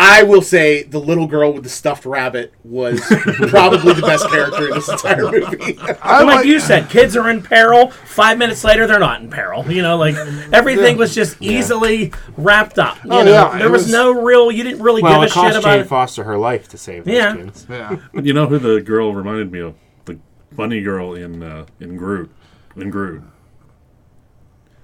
I 0.00 0.22
will 0.22 0.42
say 0.42 0.84
the 0.84 1.00
little 1.00 1.26
girl 1.26 1.52
with 1.52 1.64
the 1.64 1.68
stuffed 1.68 2.06
rabbit 2.06 2.54
was 2.62 3.00
probably 3.48 3.94
the 3.94 4.02
best 4.02 4.28
character 4.30 4.68
in 4.68 4.74
this 4.74 4.88
entire 4.88 5.30
movie. 5.30 5.76
I 6.00 6.22
like, 6.22 6.26
like, 6.36 6.46
you 6.46 6.60
said, 6.60 6.88
kids 6.88 7.16
are 7.16 7.28
in 7.30 7.42
peril. 7.42 7.90
Five 7.90 8.38
minutes 8.38 8.62
later, 8.62 8.86
they're 8.86 9.00
not 9.00 9.20
in 9.20 9.28
peril. 9.28 9.70
You 9.70 9.82
know, 9.82 9.96
like 9.96 10.14
everything 10.52 10.96
was 10.98 11.14
just 11.16 11.36
easily 11.42 12.12
wrapped 12.36 12.78
up. 12.78 13.02
You 13.04 13.10
Oh, 13.10 13.24
know, 13.24 13.30
yeah, 13.32 13.58
there 13.58 13.70
was, 13.70 13.82
was- 13.84 13.92
no 13.92 14.12
real. 14.12 14.52
You 14.52 14.62
didn't 14.62 14.82
really 14.82 15.02
Well, 15.02 15.20
give 15.22 15.30
a 15.30 15.32
shit 15.32 15.56
about 15.56 15.62
Jane 15.72 15.80
it. 15.80 15.88
Foster 15.88 16.22
her 16.24 16.38
life 16.38 16.68
to 16.68 16.78
save 16.78 17.04
those 17.04 17.14
Yeah. 17.14 17.34
kids. 17.34 17.66
yeah. 17.68 17.96
But 18.14 18.24
you 18.24 18.32
know 18.32 18.46
who 18.46 18.58
the 18.60 18.80
girl 18.80 19.12
reminded 19.12 19.50
me 19.50 19.60
of? 19.60 19.74
The 20.04 20.18
bunny 20.52 20.80
girl 20.80 21.14
in 21.14 21.42
uh, 21.42 21.66
in 21.80 21.96
Groot. 21.96 22.30
In 22.76 22.90
Groot. 22.90 23.22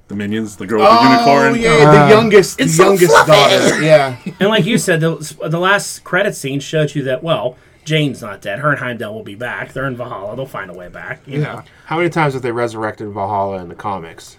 The 0.08 0.14
minions, 0.14 0.56
the 0.56 0.66
girl 0.66 0.80
with 0.80 0.88
the 0.90 0.96
Oh 0.98 1.44
unicorn. 1.48 1.60
yeah, 1.62 2.04
the 2.08 2.14
youngest, 2.14 2.58
the 2.58 2.64
It's 2.64 2.76
so 2.76 2.84
youngest 2.88 3.10
fluffy. 3.10 3.30
daughter. 3.32 3.82
Yeah, 3.82 4.16
And 4.38 4.48
like 4.50 4.66
you 4.66 4.76
said, 4.76 5.00
the, 5.00 5.16
the 5.48 5.58
last 5.58 6.04
credit 6.04 6.34
scene 6.36 6.60
showed 6.60 6.94
you 6.94 7.02
that 7.04 7.22
well, 7.22 7.56
Jane's 7.86 8.20
not 8.22 8.40
dead. 8.42 8.58
Her 8.58 8.70
and 8.70 8.78
Heimdall 8.78 9.14
will 9.14 9.22
be 9.22 9.34
back. 9.34 9.72
They're 9.72 9.86
in 9.86 9.96
Valhalla. 9.96 10.36
They'll 10.36 10.46
find 10.46 10.70
a 10.70 10.74
way 10.74 10.88
back. 10.88 11.20
You 11.26 11.40
Yeah. 11.40 11.44
know. 11.54 11.62
How 11.86 11.96
many 11.96 12.10
times 12.10 12.34
have 12.34 12.42
they 12.42 12.52
resurrected 12.52 13.08
Valhalla 13.12 13.58
in 13.62 13.68
the 13.68 13.74
comics? 13.74 14.36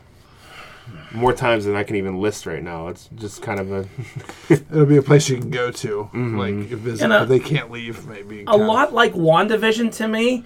More 1.12 1.34
times 1.34 1.66
than 1.66 1.76
I 1.76 1.84
can 1.84 1.96
even 1.96 2.20
list 2.20 2.46
right 2.46 2.62
now. 2.62 2.88
It's 2.90 3.10
just 3.16 3.42
kind 3.42 3.60
of 3.60 3.72
a 3.72 3.86
It'll 4.50 4.86
be 4.86 4.98
a 4.98 5.02
place 5.02 5.30
you 5.30 5.38
can 5.38 5.50
go 5.50 5.72
to, 5.72 6.10
Mm-hmm. 6.14 6.38
like 6.38 6.54
visit, 6.80 7.04
And, 7.06 7.14
uh, 7.14 7.20
but 7.22 7.30
they 7.30 7.40
can't 7.40 7.72
leave. 7.72 8.06
Maybe 8.06 8.44
a 8.46 8.56
lot 8.58 8.94
like 8.94 9.14
WandaVision 9.14 9.96
to 9.98 10.08
me. 10.08 10.44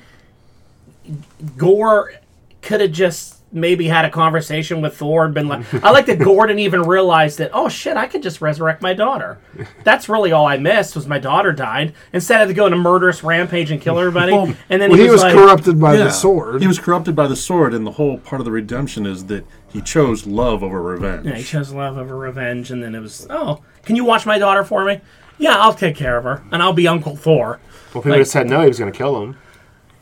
Gore 1.57 2.13
could 2.61 2.81
have 2.81 2.91
just 2.91 3.38
maybe 3.51 3.87
had 3.87 4.05
a 4.05 4.09
conversation 4.09 4.81
with 4.81 4.95
Thor 4.95 5.25
and 5.25 5.33
been 5.33 5.47
like, 5.47 5.71
I 5.83 5.91
like 5.91 6.05
that 6.05 6.19
Gordon 6.19 6.59
even 6.59 6.83
realized 6.83 7.37
that, 7.39 7.51
oh 7.53 7.67
shit, 7.69 7.97
I 7.97 8.05
could 8.07 8.21
just 8.21 8.41
resurrect 8.41 8.81
my 8.81 8.93
daughter. 8.93 9.39
That's 9.83 10.07
really 10.07 10.31
all 10.31 10.45
I 10.45 10.57
missed 10.57 10.95
was 10.95 11.07
my 11.07 11.17
daughter 11.19 11.51
died. 11.51 11.93
Instead 12.13 12.47
of 12.49 12.55
going 12.55 12.73
a 12.73 12.77
murderous 12.77 13.23
rampage 13.23 13.71
and 13.71 13.81
kill 13.81 13.97
everybody. 13.99 14.31
Well, 14.33 14.53
and 14.69 14.81
then 14.81 14.89
Well, 14.91 14.99
he, 14.99 15.05
he 15.05 15.09
was 15.09 15.21
like, 15.23 15.33
corrupted 15.33 15.79
by 15.79 15.93
Yeah. 15.95 16.05
the 16.05 16.11
sword. 16.11 16.61
He 16.61 16.67
was 16.67 16.79
corrupted 16.79 17.15
by 17.15 17.27
the 17.27 17.35
sword, 17.35 17.73
and 17.73 17.85
the 17.87 17.91
whole 17.91 18.17
part 18.19 18.39
of 18.41 18.45
the 18.45 18.51
redemption 18.51 19.05
is 19.05 19.25
that 19.25 19.45
he 19.67 19.81
chose 19.81 20.27
love 20.27 20.63
over 20.63 20.81
revenge. 20.81 21.25
Yeah, 21.25 21.35
he 21.35 21.43
chose 21.43 21.71
love 21.71 21.97
over 21.97 22.15
revenge, 22.17 22.71
and 22.71 22.83
then 22.83 22.93
it 22.95 22.99
was, 22.99 23.25
oh, 23.29 23.63
can 23.83 23.95
you 23.95 24.03
watch 24.05 24.25
my 24.25 24.37
daughter 24.37 24.63
for 24.63 24.85
me? 24.85 25.01
Yeah, 25.37 25.55
I'll 25.57 25.73
take 25.73 25.95
care 25.95 26.17
of 26.17 26.23
her, 26.25 26.43
and 26.51 26.61
I'll 26.61 26.73
be 26.73 26.87
Uncle 26.87 27.15
Thor. 27.15 27.59
well. 27.93 28.01
If 28.01 28.03
he 28.03 28.09
would 28.09 28.19
have 28.19 28.27
said 28.27 28.47
no, 28.47 28.61
he 28.61 28.67
was 28.67 28.77
going 28.77 28.91
to 28.91 28.97
kill 28.97 29.21
him. 29.23 29.37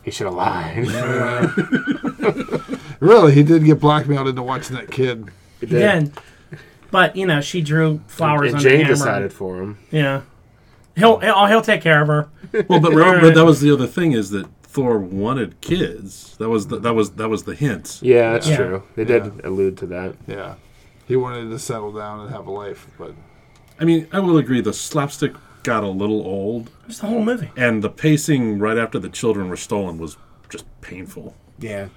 He 0.04 0.12
should 0.12 0.26
have 0.26 0.36
lied. 0.36 0.88
really, 3.00 3.34
he 3.34 3.44
did 3.44 3.64
get 3.66 3.80
blackmailed 3.80 4.28
into 4.28 4.44
watching 4.44 4.76
that 4.76 4.92
kid. 4.92 5.30
He 5.60 5.66
did. 5.66 5.76
Again, 5.78 6.14
but 6.92 7.16
you 7.16 7.26
know, 7.26 7.42
she 7.42 7.62
drew 7.62 8.02
flowers 8.08 8.50
And 8.54 8.56
on 8.58 8.62
Jane 8.62 8.80
the 8.80 8.94
decided 8.94 9.34
for 9.34 9.62
him. 9.62 9.78
Yeah, 9.92 10.22
he'll 10.96 11.20
he'll, 11.20 11.46
he'll 11.48 11.62
take 11.62 11.82
care 11.82 12.02
of 12.02 12.08
her. 12.08 12.30
Well, 12.70 12.80
but 12.80 12.92
remember, 12.94 13.32
that 13.34 13.46
was 13.52 13.62
the 13.62 13.72
other 13.74 13.88
thing 13.88 14.12
is 14.14 14.30
that 14.32 14.48
Thor 14.64 14.98
wanted 15.00 15.60
kids. 15.62 16.36
That 16.38 16.50
was 16.50 16.68
the, 16.68 16.80
that 16.80 16.94
was 16.94 17.12
that 17.12 17.30
was 17.30 17.44
the 17.44 17.56
hint. 17.56 18.00
Yeah, 18.02 18.34
that's 18.34 18.48
Yeah. 18.48 18.56
true. 18.58 18.84
They 18.96 19.04
did 19.06 19.44
allude 19.46 19.78
to 19.80 19.86
that. 19.88 20.16
Yeah, 20.28 20.56
he 21.08 21.16
wanted 21.16 21.50
to 21.50 21.60
settle 21.60 21.92
down 21.92 22.22
and 22.22 22.30
have 22.30 22.48
a 22.48 22.52
life, 22.52 22.88
but 22.98 23.14
I 23.80 23.86
mean, 23.86 24.08
I 24.14 24.20
will 24.20 24.38
agree 24.38 24.62
the 24.62 24.74
slapstick 24.74 25.34
got 25.64 25.84
a 25.84 25.88
little 25.90 26.22
old, 26.26 26.70
It's 26.88 27.00
the 27.00 27.08
whole 27.08 27.22
movie. 27.24 27.52
and 27.58 27.84
the 27.84 27.90
pacing 27.90 28.58
right 28.58 28.78
after 28.78 28.98
the 29.00 29.10
children 29.10 29.50
were 29.50 29.58
stolen 29.58 29.98
was 29.98 30.16
just 30.50 30.66
painful. 30.82 31.36
yeah. 31.60 31.88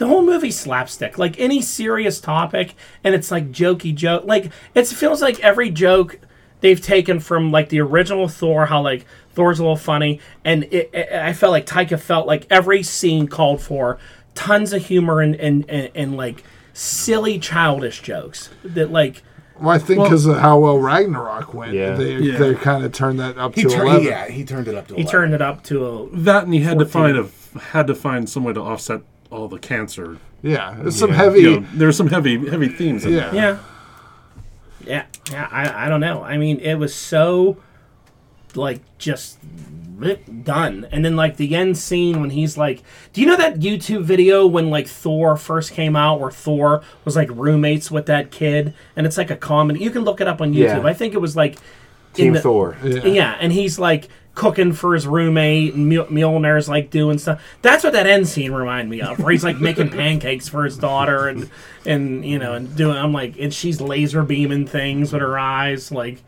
The 0.00 0.06
whole 0.06 0.22
movie 0.22 0.50
slapstick, 0.50 1.18
like 1.18 1.38
any 1.38 1.60
serious 1.60 2.20
topic, 2.22 2.74
and 3.04 3.14
it's 3.14 3.30
like 3.30 3.52
jokey 3.52 3.94
joke. 3.94 4.24
Like 4.24 4.50
it 4.74 4.86
feels 4.86 5.20
like 5.20 5.38
every 5.40 5.68
joke 5.68 6.18
they've 6.62 6.80
taken 6.80 7.20
from 7.20 7.52
like 7.52 7.68
the 7.68 7.80
original 7.82 8.26
Thor, 8.26 8.64
how 8.64 8.80
like 8.80 9.04
Thor's 9.34 9.58
a 9.58 9.62
little 9.62 9.76
funny, 9.76 10.18
and 10.42 10.64
it, 10.64 10.88
it, 10.94 11.12
I 11.12 11.34
felt 11.34 11.52
like 11.52 11.66
Taika 11.66 12.00
felt 12.00 12.26
like 12.26 12.46
every 12.48 12.82
scene 12.82 13.28
called 13.28 13.60
for 13.60 13.98
tons 14.34 14.72
of 14.72 14.86
humor 14.86 15.20
and 15.20 15.34
and, 15.36 15.68
and, 15.68 15.90
and 15.94 16.16
like 16.16 16.44
silly 16.72 17.38
childish 17.38 18.00
jokes 18.00 18.48
that 18.64 18.90
like 18.90 19.22
Well, 19.60 19.68
I 19.68 19.78
think 19.78 20.02
because 20.02 20.24
of 20.24 20.38
how 20.38 20.60
well 20.60 20.78
Ragnarok 20.78 21.52
went, 21.52 21.74
Yeah. 21.74 21.94
they 21.94 22.14
Yeah. 22.14 22.38
they 22.38 22.54
kind 22.54 22.86
of 22.86 22.92
turned 22.92 23.20
that 23.20 23.36
up 23.36 23.54
He 23.54 23.64
to 23.64 23.68
turned, 23.68 23.82
eleven. 23.88 24.04
yeah, 24.06 24.28
he 24.28 24.46
turned 24.46 24.66
it 24.66 24.74
up 24.76 24.88
to. 24.88 24.94
he 24.94 25.02
11. 25.02 25.10
turned 25.10 25.34
it 25.34 25.42
up 25.42 25.62
to 25.64 25.86
a 25.86 26.08
That 26.16 26.44
and 26.44 26.54
he 26.54 26.60
had 26.60 26.78
to 26.78 26.86
find 26.86 27.18
a 27.18 27.28
had 27.72 27.86
to 27.88 27.94
find 27.94 28.30
some 28.30 28.44
way 28.44 28.54
to 28.54 28.62
offset 28.62 29.02
all 29.30 29.48
the 29.48 29.58
cancer. 29.58 30.18
Yeah, 30.42 30.76
it's 30.84 30.96
some 30.98 31.10
Yeah. 31.10 31.16
heavy. 31.16 31.40
You 31.40 31.60
know, 31.60 31.66
there's 31.74 31.96
some 31.96 32.08
heavy 32.08 32.48
heavy 32.48 32.68
themes. 32.68 33.04
In 33.04 33.12
Yeah. 33.12 33.30
there. 33.30 33.34
Yeah. 33.34 33.58
Yeah. 34.86 35.04
Yeah. 35.30 35.48
I, 35.50 35.86
I 35.86 35.88
don't 35.88 36.00
know. 36.00 36.22
I 36.22 36.36
mean, 36.38 36.58
it 36.60 36.74
was 36.76 36.94
so, 36.94 37.58
like, 38.54 38.80
just 38.98 39.38
done. 40.44 40.86
And 40.90 41.04
then, 41.04 41.14
like, 41.16 41.36
the 41.36 41.54
end 41.54 41.76
scene 41.76 42.20
when 42.20 42.30
he's 42.30 42.56
like, 42.56 42.82
do 43.12 43.20
you 43.20 43.26
know 43.26 43.36
that 43.36 43.60
YouTube 43.60 44.02
video 44.02 44.46
when, 44.46 44.70
like, 44.70 44.86
Thor 44.88 45.36
first 45.36 45.72
came 45.72 45.94
out 45.96 46.20
where 46.20 46.30
Thor 46.30 46.82
was, 47.04 47.16
like, 47.16 47.28
roommates 47.32 47.90
with 47.90 48.06
that 48.06 48.30
kid? 48.30 48.72
And 48.96 49.06
it's 49.06 49.18
like 49.18 49.30
a 49.30 49.36
comedy. 49.36 49.80
You 49.80 49.90
can 49.90 50.02
look 50.02 50.20
it 50.20 50.26
up 50.26 50.40
on 50.40 50.52
YouTube. 50.54 50.82
Yeah. 50.82 50.86
I 50.86 50.94
think 50.94 51.12
it 51.14 51.18
was, 51.20 51.36
like, 51.36 51.56
in 52.16 52.24
Team 52.24 52.32
the- 52.32 52.40
Thor. 52.40 52.76
Yeah. 52.82 53.04
yeah, 53.04 53.36
and 53.40 53.52
he's 53.52 53.78
like 53.78 54.08
cooking 54.34 54.72
for 54.72 54.94
his 54.94 55.06
roommate, 55.06 55.74
and 55.74 55.90
Mjol- 55.90 56.08
Mjolnir's 56.08 56.68
like 56.68 56.90
doing 56.90 57.18
stuff. 57.18 57.42
That's 57.62 57.84
what 57.84 57.92
that 57.92 58.06
end 58.06 58.28
scene 58.28 58.52
reminded 58.52 58.90
me 58.90 59.00
of, 59.02 59.18
where 59.18 59.32
he's 59.32 59.44
like 59.44 59.58
making 59.60 59.90
pancakes 59.90 60.48
for 60.48 60.64
his 60.64 60.76
daughter, 60.76 61.28
and 61.28 61.50
and 61.84 62.24
you 62.24 62.38
know, 62.38 62.54
and 62.54 62.74
doing. 62.76 62.96
I'm 62.96 63.12
like, 63.12 63.36
and 63.38 63.52
she's 63.52 63.80
laser 63.80 64.22
beaming 64.22 64.66
things 64.66 65.12
with 65.12 65.22
her 65.22 65.38
eyes, 65.38 65.90
like. 65.92 66.22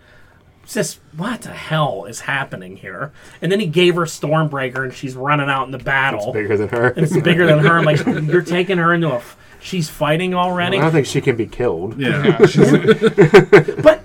It's 0.65 0.75
just 0.75 1.01
what 1.17 1.43
the 1.43 1.49
hell 1.51 2.05
is 2.05 2.21
happening 2.21 2.77
here? 2.77 3.11
And 3.41 3.51
then 3.51 3.59
he 3.59 3.67
gave 3.67 3.97
her 3.97 4.03
Stormbreaker, 4.03 4.85
and 4.85 4.95
she's 4.95 5.17
running 5.17 5.49
out 5.51 5.65
in 5.67 5.73
the 5.73 5.79
battle. 5.79 6.33
Bigger 6.33 6.57
than 6.57 6.69
her. 6.69 6.87
And 6.91 6.99
it's 7.05 7.17
bigger 7.21 7.47
than 7.47 7.59
her. 7.59 7.79
I'm 7.79 7.85
like, 7.85 8.07
you're 8.07 8.43
taking 8.43 8.79
her 8.79 8.95
into 8.95 9.11
a. 9.11 9.17
F- 9.17 9.37
she's 9.59 9.89
fighting 9.89 10.35
already. 10.35 10.79
I 10.79 10.83
don't 10.83 10.93
think 10.93 11.07
she 11.09 11.21
can 11.21 11.35
be 11.35 11.47
killed. 11.47 11.99
Yeah. 11.99 12.39
But 13.83 14.05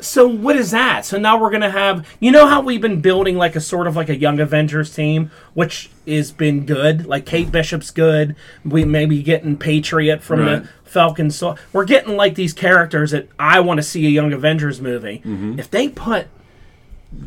so 0.00 0.26
what 0.28 0.56
is 0.56 0.70
that? 0.70 1.04
So 1.04 1.18
now 1.18 1.40
we're 1.40 1.50
gonna 1.50 1.70
have 1.70 2.06
you 2.20 2.30
know 2.30 2.46
how 2.46 2.60
we've 2.60 2.80
been 2.80 3.00
building 3.00 3.36
like 3.36 3.56
a 3.56 3.60
sort 3.60 3.86
of 3.86 3.96
like 3.96 4.08
a 4.08 4.16
young 4.16 4.38
Avengers 4.40 4.94
team, 4.94 5.30
which 5.54 5.90
has 6.06 6.30
been 6.32 6.66
good. 6.66 7.06
Like 7.06 7.26
Kate 7.26 7.50
Bishop's 7.50 7.90
good. 7.90 8.36
We 8.64 8.84
may 8.84 9.06
be 9.06 9.22
getting 9.22 9.56
Patriot 9.56 10.22
from 10.22 10.40
Right. 10.40 10.62
the 10.62 10.68
Falcon. 10.84 11.30
So 11.30 11.56
we're 11.72 11.84
getting 11.84 12.16
like 12.16 12.34
these 12.34 12.52
characters 12.52 13.10
that 13.10 13.28
I 13.38 13.60
want 13.60 13.78
to 13.78 13.82
see 13.82 14.06
a 14.06 14.10
Young 14.10 14.32
Avengers 14.32 14.80
movie. 14.80 15.18
Mm-hmm. 15.24 15.58
If 15.58 15.70
they 15.70 15.88
put 15.88 16.28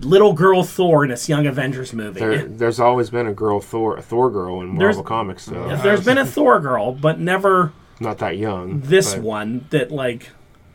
little 0.02 0.34
girl 0.34 0.64
Thor 0.64 1.04
in 1.04 1.10
this 1.10 1.28
Young 1.28 1.48
Avengers 1.48 1.92
movie, 1.94 2.20
There, 2.20 2.32
if, 2.32 2.58
there's 2.58 2.80
always 2.80 3.10
been 3.10 3.28
a 3.28 3.34
girl 3.34 3.60
Thor, 3.60 3.98
a 3.98 4.02
Thor 4.02 4.30
girl 4.30 4.62
in 4.62 4.68
Marvel 4.76 5.04
comics, 5.04 5.46
though. 5.48 5.72
if 5.72 5.82
there's 5.84 6.06
been 6.06 6.18
a 6.20 6.26
Thor 6.26 6.60
girl, 6.60 6.92
but 6.94 7.20
never 7.20 7.74
Not 8.00 8.20
that 8.20 8.38
young. 8.38 8.82
this 8.82 9.16
but- 9.16 9.24
one, 9.24 9.66
that 9.72 9.92
like, 9.92 10.30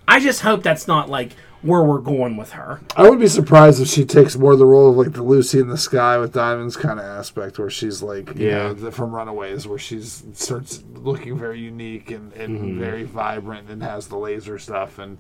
I 0.09 0.21
just 0.21 0.41
hope 0.43 0.63
that's 0.63 0.89
not 0.89 1.09
like 1.09 1.33
where 1.67 1.83
we're 1.83 1.99
going 1.99 2.37
with 2.37 2.53
her. 2.53 2.81
I 2.97 3.09
would 3.09 3.19
be 3.19 3.29
surprised 3.29 3.81
if 3.81 3.89
she 3.89 4.05
takes 4.05 4.37
more 4.37 4.57
the 4.57 4.67
role 4.67 4.91
of 4.91 4.97
like 4.97 5.13
the 5.13 5.23
Lucy 5.23 5.59
in 5.61 5.69
the 5.69 5.77
Sky 5.79 6.17
with 6.19 6.33
Diamonds 6.33 6.77
kind 6.77 6.99
of 6.99 7.05
aspect, 7.05 7.59
where 7.59 7.71
she's 7.71 8.03
like, 8.03 8.35
you 8.37 8.49
Yeah. 8.49 8.59
know, 8.69 8.73
the, 8.75 8.93
from 8.93 9.15
Runaways, 9.15 9.67
where 9.67 9.79
she's 9.79 10.25
starts 10.35 10.83
looking 10.95 11.37
very 11.39 11.59
unique 11.61 12.11
and, 12.11 12.33
and 12.35 12.57
Mm-hmm. 12.59 12.79
very 12.81 13.03
vibrant 13.05 13.69
and 13.69 13.83
has 13.83 14.09
the 14.09 14.17
laser 14.17 14.59
stuff 14.59 14.99
and. 14.99 15.19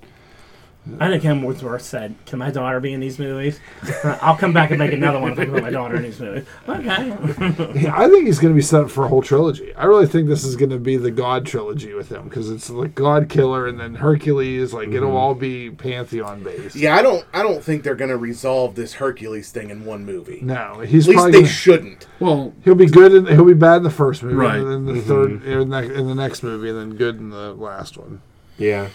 I 1.00 1.08
think 1.10 1.22
Hemsworth 1.24 1.80
said, 1.80 2.14
"Can 2.26 2.38
my 2.38 2.50
daughter 2.50 2.78
be 2.80 2.92
in 2.92 3.00
these 3.00 3.18
movies? 3.18 3.58
I'll 4.22 4.36
come 4.36 4.52
back 4.52 4.70
and 4.70 4.78
make 4.78 4.92
another 4.92 5.18
one 5.18 5.32
if 5.32 5.38
I 5.38 5.44
can 5.44 5.54
put 5.54 5.62
my 5.64 5.70
daughter 5.70 5.96
in 5.96 6.02
these 6.02 6.20
movies." 6.20 6.44
Okay. 6.68 7.76
Yeah, 7.80 7.94
I 7.98 8.08
think 8.08 8.26
he's 8.26 8.38
going 8.38 8.52
to 8.52 8.56
be 8.56 8.62
set 8.62 8.82
up 8.84 8.90
for 8.90 9.04
a 9.04 9.08
whole 9.08 9.22
trilogy. 9.22 9.74
I 9.74 9.84
really 9.86 10.06
think 10.06 10.28
this 10.28 10.44
is 10.44 10.56
going 10.56 10.70
to 10.70 10.78
be 10.78 10.96
the 10.96 11.10
God 11.10 11.44
trilogy 11.44 11.92
with 11.94 12.08
him 12.10 12.24
because 12.28 12.50
it's 12.50 12.70
like 12.70 12.94
God 12.94 13.28
Killer 13.28 13.66
and 13.66 13.78
then 13.80 13.94
Hercules. 13.96 14.72
Like 14.72 14.88
Mm-hmm. 14.88 14.96
it'll 14.96 15.16
all 15.16 15.34
be 15.34 15.70
pantheon 15.70 16.42
based. 16.44 16.76
Yeah, 16.76 16.94
I 16.96 17.02
don't. 17.02 17.24
I 17.34 17.42
don't 17.42 17.62
think 17.62 17.82
they're 17.82 17.94
gonna 17.96 18.16
resolve 18.16 18.74
this 18.76 18.94
Hercules 18.94 19.50
thing 19.50 19.70
in 19.70 19.84
one 19.84 20.04
movie. 20.04 20.38
No, 20.42 20.80
he's 20.86 21.08
At 21.08 21.14
least 21.16 21.26
they 21.26 21.32
gonna, 21.32 21.46
shouldn't. 21.46 22.06
Well, 22.20 22.54
he'll 22.64 22.74
be 22.76 22.86
good 22.86 23.12
and 23.12 23.28
he'll 23.28 23.44
be 23.44 23.54
bad 23.54 23.78
in 23.78 23.82
the 23.82 23.90
first 23.90 24.22
movie, 24.22 24.36
Right. 24.36 24.56
and 24.58 24.86
then 24.86 24.94
the 24.96 25.02
third 25.02 25.42
in 25.44 25.70
the, 25.70 25.92
in 25.94 26.06
the 26.06 26.14
next 26.14 26.42
movie, 26.44 26.70
and 26.70 26.78
then 26.78 26.90
good 26.96 27.16
in 27.18 27.30
the 27.30 27.52
last 27.54 27.98
one. 27.98 28.20
Yeah. 28.58 28.88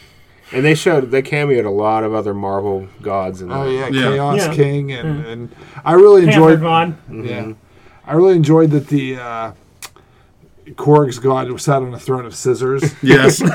And 0.54 0.66
they 0.66 0.76
showed, 0.76 1.12
they 1.12 1.22
cameoed 1.22 1.66
a 1.66 1.70
lot 1.70 2.04
of 2.04 2.14
other 2.14 2.34
Marvel 2.34 2.88
gods 3.02 3.42
in 3.42 3.48
that. 3.50 3.56
Oh 3.56 3.70
yeah, 3.70 3.88
Yeah. 3.88 4.02
Chaos 4.12 4.38
Yeah. 4.38 4.54
King, 4.54 4.92
and, 4.92 5.26
and 5.26 5.56
I 5.86 5.94
really 5.94 6.26
Panther 6.26 6.52
enjoyed. 6.52 6.62
God. 6.62 6.98
Yeah, 7.10 7.54
I 8.06 8.14
really 8.14 8.36
enjoyed 8.36 8.72
that 8.72 8.88
the 8.88 9.16
uh, 9.18 9.52
Korg's 10.76 11.20
god 11.20 11.60
sat 11.62 11.82
on 11.82 11.94
a 11.94 12.00
throne 12.00 12.26
of 12.26 12.36
scissors. 12.36 12.84
yes. 13.04 13.42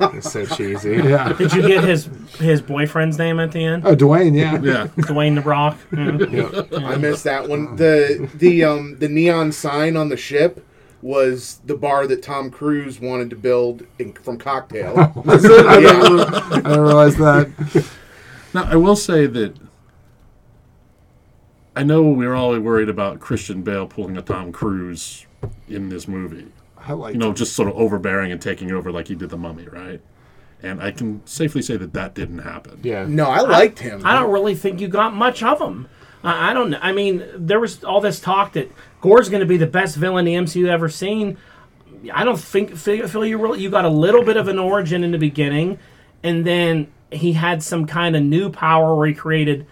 It's 0.00 0.32
so 0.32 0.44
cheesy. 0.44 0.96
yeah. 0.96 1.32
Did 1.34 1.52
you 1.52 1.62
get 1.62 1.84
his 1.84 2.08
his 2.38 2.60
boyfriend's 2.60 3.16
name 3.16 3.38
at 3.38 3.52
the 3.52 3.64
end? 3.64 3.86
Oh, 3.86 3.94
Dwayne. 3.94 4.36
Yeah. 4.36 4.54
yeah. 4.60 4.86
Dwayne 5.06 5.36
the 5.36 5.40
Rock. 5.42 5.78
Yeah. 5.92 6.88
I 6.88 6.96
missed 6.96 7.22
that 7.24 7.48
one. 7.48 7.76
The 7.76 8.28
the 8.34 8.64
um 8.64 8.96
the 8.98 9.08
neon 9.08 9.52
sign 9.52 9.96
on 9.96 10.08
the 10.08 10.16
ship 10.16 10.66
was 11.04 11.60
the 11.66 11.76
bar 11.76 12.06
that 12.06 12.22
Tom 12.22 12.50
Cruise 12.50 12.98
wanted 12.98 13.28
to 13.28 13.36
build 13.36 13.86
in, 13.98 14.14
from 14.14 14.38
Cocktail. 14.38 14.94
That's. 15.26 15.44
I, 15.44 15.80
didn't, 15.80 16.64
realize 16.64 17.16
that. 17.16 17.86
Now 18.54 18.62
I 18.70 18.76
will 18.76 18.94
say 18.94 19.26
that 19.26 19.56
I 21.74 21.82
know 21.82 22.02
we 22.02 22.24
were 22.24 22.36
all 22.36 22.56
worried 22.60 22.88
about 22.88 23.18
Christian 23.18 23.62
Bale 23.62 23.88
pulling 23.88 24.16
a 24.16 24.22
Tom 24.22 24.52
Cruise 24.52 25.26
in 25.68 25.88
this 25.88 26.06
movie. 26.06 26.46
I 26.78 26.92
like. 26.92 27.14
You 27.14 27.18
know, 27.18 27.32
just 27.32 27.56
sort 27.56 27.68
of 27.68 27.74
overbearing 27.74 28.30
and 28.30 28.40
taking 28.40 28.70
over 28.70 28.92
like 28.92 29.08
he 29.08 29.16
did 29.16 29.30
the 29.30 29.36
Mummy, 29.36 29.66
right? 29.66 30.00
And 30.62 30.80
I 30.80 30.92
can 30.92 31.20
safely 31.26 31.62
say 31.62 31.76
that 31.76 31.94
that 31.94 32.14
didn't 32.14 32.38
happen. 32.38 32.78
Yeah. 32.84 33.06
no, 33.08 33.26
I 33.26 33.40
liked 33.40 33.80
him. 33.80 34.02
I 34.04 34.14
don't 34.14 34.30
really 34.30 34.54
think 34.54 34.80
you 34.80 34.86
got 34.86 35.14
much 35.14 35.42
of 35.42 35.60
him. 35.60 35.88
I, 36.24 36.50
I 36.50 36.54
don't. 36.54 36.70
know. 36.70 36.78
I 36.80 36.92
mean, 36.92 37.22
there 37.36 37.60
was 37.60 37.84
all 37.84 38.00
this 38.00 38.18
talk 38.18 38.54
that 38.54 38.72
Gore's 39.00 39.28
going 39.28 39.40
to 39.40 39.46
be 39.46 39.56
the 39.56 39.66
best 39.66 39.96
villain 39.96 40.24
the 40.24 40.34
MCU 40.34 40.66
ever 40.66 40.88
seen. 40.88 41.36
I 42.12 42.24
don't 42.24 42.40
think 42.40 42.76
feel 42.76 43.24
you 43.24 43.38
really. 43.38 43.60
You 43.60 43.70
got 43.70 43.84
a 43.84 43.90
little 43.90 44.24
bit 44.24 44.36
of 44.36 44.48
an 44.48 44.58
origin 44.58 45.04
in 45.04 45.12
the 45.12 45.18
beginning, 45.18 45.78
and 46.22 46.44
then 46.44 46.88
he 47.12 47.34
had 47.34 47.62
some 47.62 47.86
kind 47.86 48.16
of 48.16 48.22
new 48.22 48.50
power 48.50 48.96
where 48.96 49.06
he 49.06 49.14
created 49.14 49.66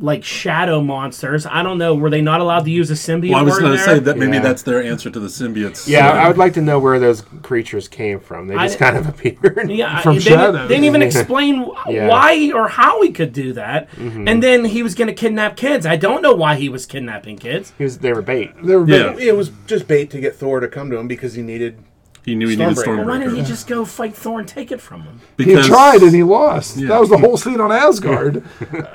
like 0.00 0.24
shadow 0.24 0.80
monsters. 0.80 1.46
I 1.46 1.62
don't 1.62 1.78
know. 1.78 1.94
Were 1.94 2.10
they 2.10 2.20
not 2.20 2.40
allowed 2.40 2.64
to 2.64 2.70
use 2.70 2.90
a 2.90 2.94
symbiote? 2.94 3.30
Well, 3.30 3.38
I 3.38 3.42
was 3.42 3.58
going 3.60 3.72
to 3.72 3.78
say 3.78 3.98
that 4.00 4.18
maybe 4.18 4.32
Yeah. 4.38 4.42
that's 4.42 4.62
their 4.62 4.82
answer 4.82 5.08
to 5.08 5.20
the 5.20 5.28
symbiotes. 5.28 5.86
Yeah, 5.86 6.10
So- 6.12 6.18
I 6.18 6.26
would 6.28 6.36
like 6.36 6.52
to 6.54 6.60
know 6.60 6.78
where 6.80 6.98
those 6.98 7.22
creatures 7.42 7.86
came 7.86 8.18
from. 8.18 8.48
They 8.48 8.56
just 8.56 8.78
di- 8.78 8.84
kind 8.84 8.96
of 8.96 9.08
appeared. 9.08 9.70
Yeah, 9.70 10.00
From 10.00 10.16
they, 10.16 10.20
Shadows. 10.22 10.52
didn't, 10.54 10.68
they 10.68 10.74
didn't 10.74 10.84
even 10.86 11.02
explain 11.02 11.60
Yeah. 11.88 12.08
Mm-hmm. 12.08 12.08
why 12.08 12.52
or 12.54 12.68
how 12.68 13.02
he 13.02 13.12
could 13.12 13.32
do 13.32 13.52
that. 13.52 13.88
And 13.96 14.42
then 14.42 14.64
he 14.64 14.82
was 14.82 14.94
going 14.96 15.08
to 15.08 15.14
kidnap 15.14 15.56
kids. 15.56 15.86
I 15.86 15.96
don't 15.96 16.22
know 16.22 16.34
why 16.34 16.56
he 16.56 16.68
was 16.68 16.86
kidnapping 16.86 17.36
kids. 17.38 17.72
He 17.78 17.84
was, 17.84 17.98
they 17.98 18.12
were 18.12 18.22
bait. 18.22 18.52
They 18.62 18.74
were 18.76 18.88
Yeah. 18.88 19.16
It 19.16 19.36
was 19.36 19.50
just 19.66 19.86
bait 19.86 20.10
to 20.10 20.20
get 20.20 20.34
Thor 20.34 20.58
to 20.60 20.68
come 20.68 20.90
to 20.90 20.96
him 20.96 21.06
because 21.08 21.34
he 21.34 21.42
needed. 21.42 21.78
He 22.24 22.34
knew 22.34 22.48
he 22.48 22.56
needed 22.56 22.76
Stormbreaker. 22.76 23.06
Why 23.06 23.18
didn't 23.18 23.36
he 23.36 23.42
just 23.42 23.66
go 23.66 23.84
fight 23.84 24.14
Thor 24.14 24.38
and 24.38 24.48
take 24.48 24.72
it 24.72 24.80
from 24.80 25.02
him? 25.02 25.20
Because 25.36 25.66
He 25.66 25.70
tried 25.70 26.02
and 26.02 26.14
he 26.14 26.22
lost. 26.22 26.78
Yeah. 26.78 26.88
That 26.88 27.00
was 27.00 27.10
the 27.10 27.18
whole 27.18 27.36
scene 27.36 27.60
on 27.60 27.70
Asgard, 27.70 28.42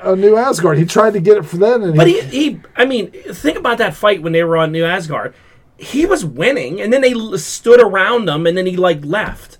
a 0.02 0.16
new 0.16 0.36
Asgard. 0.36 0.78
He 0.78 0.84
tried 0.84 1.12
to 1.12 1.20
get 1.20 1.36
it 1.36 1.44
for 1.44 1.56
then, 1.56 1.82
and 1.82 1.96
But 1.96 2.08
he, 2.08 2.20
he, 2.22 2.50
he, 2.50 2.60
I 2.74 2.84
mean, 2.86 3.12
think 3.12 3.56
about 3.56 3.78
that 3.78 3.94
fight 3.94 4.20
when 4.20 4.32
they 4.32 4.42
were 4.42 4.56
on 4.56 4.72
New 4.72 4.84
Asgard. 4.84 5.32
He 5.78 6.06
was 6.06 6.24
winning, 6.24 6.80
and 6.80 6.92
then 6.92 7.02
they 7.02 7.14
stood 7.38 7.80
around 7.80 8.28
him, 8.28 8.46
and 8.46 8.56
then 8.58 8.66
he 8.66 8.76
like 8.76 9.04
left. 9.04 9.58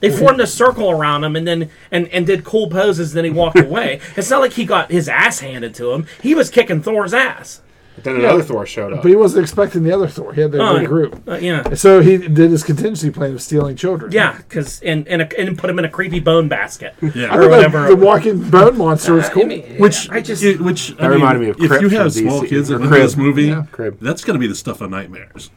They 0.00 0.10
formed 0.10 0.40
a 0.40 0.48
circle 0.48 0.90
around 0.90 1.22
him, 1.22 1.36
and 1.36 1.46
then 1.46 1.70
and, 1.92 2.08
and 2.08 2.26
did 2.26 2.42
cool 2.44 2.68
poses. 2.68 3.12
And 3.12 3.18
Then 3.18 3.24
he 3.26 3.30
walked 3.30 3.58
away. 3.60 4.00
It's 4.16 4.30
not 4.30 4.40
like 4.40 4.54
he 4.54 4.64
got 4.64 4.90
his 4.90 5.08
ass 5.08 5.38
handed 5.38 5.74
to 5.76 5.92
him. 5.92 6.06
He 6.20 6.34
was 6.34 6.50
kicking 6.50 6.82
Thor's 6.82 7.14
ass. 7.14 7.60
But 7.94 8.04
then 8.04 8.16
another 8.16 8.42
Thor 8.42 8.64
showed 8.64 8.92
up. 8.94 9.02
but 9.02 9.08
he 9.10 9.16
wasn't 9.16 9.42
expecting 9.44 9.82
the 9.82 9.92
other 9.92 10.08
Thor. 10.08 10.32
He 10.32 10.40
had 10.40 10.50
the 10.52 10.58
Oh, 10.60 10.76
other 10.76 10.86
group, 10.86 11.22
Uh, 11.28 11.34
yeah, 11.36 11.74
so 11.74 12.00
he 12.00 12.16
did 12.16 12.50
his 12.50 12.62
contingency 12.64 13.10
plan 13.10 13.32
of 13.32 13.42
stealing 13.42 13.76
children. 13.76 14.12
yeah, 14.12 14.38
because 14.38 14.80
and 14.82 15.06
and, 15.08 15.20
a, 15.22 15.38
and 15.40 15.58
put 15.58 15.68
him 15.68 15.78
in 15.78 15.84
a 15.84 15.88
creepy 15.90 16.18
bone 16.18 16.48
basket. 16.48 16.94
Yeah. 17.14 17.32
I 17.32 17.36
or 17.36 17.48
whatever. 17.50 17.88
the 17.88 17.96
walking 17.96 18.48
bone 18.50 18.78
monster 18.78 19.12
was 19.14 19.28
cool. 19.28 19.42
I 19.42 19.46
mean, 19.46 19.62
Which, 19.78 20.08
I 20.10 20.20
just 20.22 20.42
it- 20.42 20.60
which 20.60 20.92
I 20.92 20.94
That 20.94 21.02
mean, 21.02 21.10
reminded 21.12 21.40
me 21.42 21.48
of 21.50 21.60
if 21.60 21.68
Crib 21.68 21.82
you 21.82 21.88
from 21.90 21.98
have 21.98 22.12
small 22.14 22.40
DC, 22.42 22.48
kids 22.48 22.70
or 22.70 22.78
that 22.78 22.84
look 22.84 22.92
at 22.92 22.94
Crib. 22.94 23.02
this 23.02 23.16
movie, 23.16 23.42
Yeah. 23.44 23.64
Crib. 23.72 23.98
that's 24.00 24.24
going 24.24 24.34
to 24.34 24.40
be 24.40 24.46
the 24.46 24.54
stuff 24.54 24.80
of 24.80 24.90
nightmares. 24.90 25.50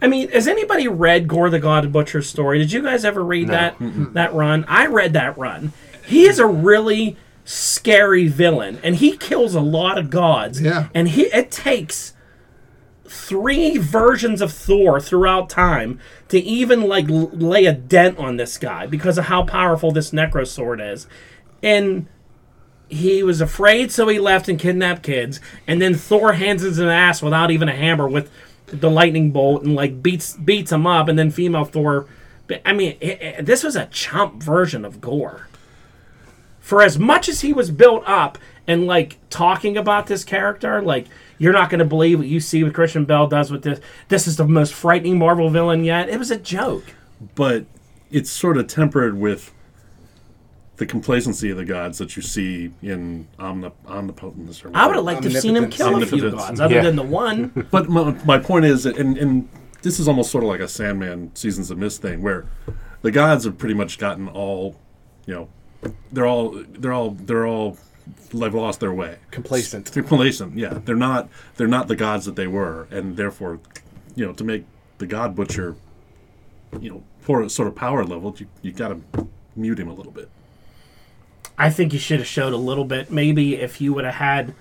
I 0.00 0.08
mean, 0.08 0.30
has 0.30 0.48
anybody 0.48 0.88
read 0.88 1.28
Gore 1.28 1.48
the 1.48 1.60
God 1.60 1.92
Butcher's 1.92 2.28
story? 2.28 2.58
Did 2.58 2.72
you 2.72 2.82
guys 2.82 3.04
ever 3.04 3.24
read 3.24 3.48
that 3.48 3.76
that 4.14 4.34
run? 4.34 4.64
I 4.68 4.86
read 4.86 5.12
that 5.14 5.38
run. 5.38 5.72
He 6.04 6.24
is 6.26 6.38
a 6.40 6.46
really 6.46 7.16
scary 7.44 8.28
villain, 8.28 8.78
and 8.82 8.96
he 8.96 9.16
kills 9.16 9.54
a 9.54 9.60
lot 9.60 9.98
of 9.98 10.10
gods. 10.10 10.60
Yeah. 10.60 10.88
and 10.94 11.08
he 11.08 11.22
it 11.26 11.50
takes 11.50 12.14
three 13.06 13.76
versions 13.76 14.40
of 14.40 14.52
Thor 14.52 15.00
throughout 15.00 15.50
time 15.50 15.98
to 16.28 16.38
even 16.38 16.82
like 16.82 17.10
l- 17.10 17.30
lay 17.32 17.66
a 17.66 17.72
dent 17.72 18.18
on 18.18 18.36
this 18.36 18.56
guy 18.56 18.86
because 18.86 19.18
of 19.18 19.26
how 19.26 19.42
powerful 19.42 19.90
this 19.92 20.12
Necro 20.12 20.46
sword 20.46 20.80
is, 20.80 21.06
and 21.62 22.06
he 22.88 23.22
was 23.22 23.40
afraid, 23.40 23.90
so 23.90 24.06
he 24.08 24.18
left 24.18 24.48
and 24.48 24.58
kidnapped 24.58 25.02
kids. 25.02 25.40
And 25.66 25.80
then 25.80 25.94
Thor 25.94 26.34
hands 26.34 26.60
his 26.62 26.78
an 26.78 26.88
ass 26.88 27.22
without 27.22 27.50
even 27.50 27.68
a 27.68 27.74
hammer 27.74 28.06
with 28.06 28.30
the 28.66 28.90
lightning 28.90 29.30
bolt 29.30 29.62
and 29.62 29.74
like 29.74 30.02
beats 30.02 30.36
beats 30.36 30.72
him 30.72 30.86
up. 30.86 31.08
And 31.08 31.18
then 31.18 31.30
female 31.30 31.64
Thor. 31.64 32.06
I 32.66 32.72
mean, 32.74 32.96
it, 33.00 33.22
it- 33.22 33.46
this 33.46 33.62
was 33.64 33.76
a 33.76 33.86
chump 33.86 34.42
version 34.42 34.84
of 34.84 35.00
Gore. 35.00 35.48
For 36.62 36.80
as 36.80 36.98
much 36.98 37.28
as 37.28 37.42
he 37.42 37.52
was 37.52 37.70
built 37.70 38.02
up 38.06 38.38
and 38.66 38.86
like 38.86 39.18
talking 39.28 39.76
about 39.76 40.06
this 40.06 40.24
character, 40.24 40.80
like 40.80 41.06
you're 41.38 41.52
not 41.52 41.68
going 41.68 41.80
to 41.80 41.84
believe 41.84 42.18
what 42.20 42.28
you 42.28 42.40
see 42.40 42.62
what 42.64 42.72
Christian 42.72 43.04
Bale 43.04 43.26
does 43.26 43.50
with 43.50 43.62
this. 43.62 43.80
This 44.08 44.26
is 44.26 44.36
the 44.36 44.46
most 44.46 44.72
frightening 44.72 45.18
Marvel 45.18 45.50
villain 45.50 45.84
yet. 45.84 46.08
It 46.08 46.18
was 46.18 46.30
a 46.30 46.38
joke. 46.38 46.84
but 47.34 47.66
it's 48.10 48.30
sort 48.30 48.56
of 48.58 48.66
tempered 48.68 49.18
with 49.18 49.52
the 50.76 50.86
complacency 50.86 51.50
of 51.50 51.56
the 51.56 51.64
gods 51.64 51.98
that 51.98 52.16
you 52.16 52.22
see 52.22 52.70
in 52.82 53.26
omnip- 53.38 53.72
omnipotence. 53.86 54.64
Or 54.64 54.70
I 54.74 54.86
would 54.86 54.96
have 54.96 55.04
liked 55.04 55.22
to 55.22 55.30
have 55.30 55.40
seen 55.42 55.56
him 55.56 55.68
kill 55.70 56.02
a 56.02 56.06
few 56.06 56.30
gods, 56.30 56.60
other 56.60 56.74
Yeah. 56.76 56.82
than 56.82 56.96
the 56.96 57.02
one. 57.02 57.66
But 57.70 57.88
my, 57.88 58.12
my 58.24 58.38
point 58.38 58.64
is, 58.66 58.86
and, 58.86 59.16
and 59.18 59.48
this 59.82 59.98
is 60.00 60.08
almost 60.08 60.30
sort 60.30 60.44
of 60.44 60.48
like 60.50 60.60
a 60.60 60.68
Sandman 60.68 61.34
Seasons 61.34 61.70
of 61.70 61.78
Mist 61.78 62.02
thing, 62.02 62.22
where 62.22 62.46
the 63.02 63.10
gods 63.10 63.44
have 63.44 63.58
pretty 63.58 63.74
much 63.74 63.98
gotten 63.98 64.28
all, 64.28 64.76
you 65.26 65.34
know, 65.34 65.48
they're 66.12 66.26
all 66.26 66.50
they're 66.50 66.92
all 66.92 67.10
they're 67.10 67.46
all 67.46 67.78
they've 68.32 68.54
lost 68.54 68.80
their 68.80 68.92
way. 68.92 69.18
Complacent. 69.30 69.86
They're 69.86 70.02
complacent. 70.02 70.56
Yeah, 70.56 70.78
they're 70.84 70.96
not 70.96 71.28
they're 71.56 71.66
not 71.66 71.88
the 71.88 71.96
gods 71.96 72.26
that 72.26 72.36
they 72.36 72.46
were, 72.46 72.86
and 72.90 73.16
therefore, 73.16 73.60
you 74.14 74.26
know, 74.26 74.32
to 74.32 74.44
make 74.44 74.64
the 74.98 75.06
God 75.06 75.34
Butcher, 75.34 75.76
you 76.80 76.90
know, 76.90 77.02
for 77.20 77.48
sort 77.48 77.68
of 77.68 77.74
power 77.74 78.04
level, 78.04 78.34
you 78.38 78.46
you 78.62 78.72
got 78.72 78.88
to 78.88 79.28
mute 79.56 79.78
him 79.78 79.88
a 79.88 79.94
little 79.94 80.12
bit. 80.12 80.28
I 81.58 81.70
think 81.70 81.92
you 81.92 81.98
should 81.98 82.18
have 82.18 82.28
showed 82.28 82.52
a 82.52 82.56
little 82.58 82.84
bit. 82.84 83.10
Maybe 83.10 83.56
if 83.56 83.80
you 83.80 83.92
would 83.92 84.04
have 84.04 84.14
had 84.14 84.54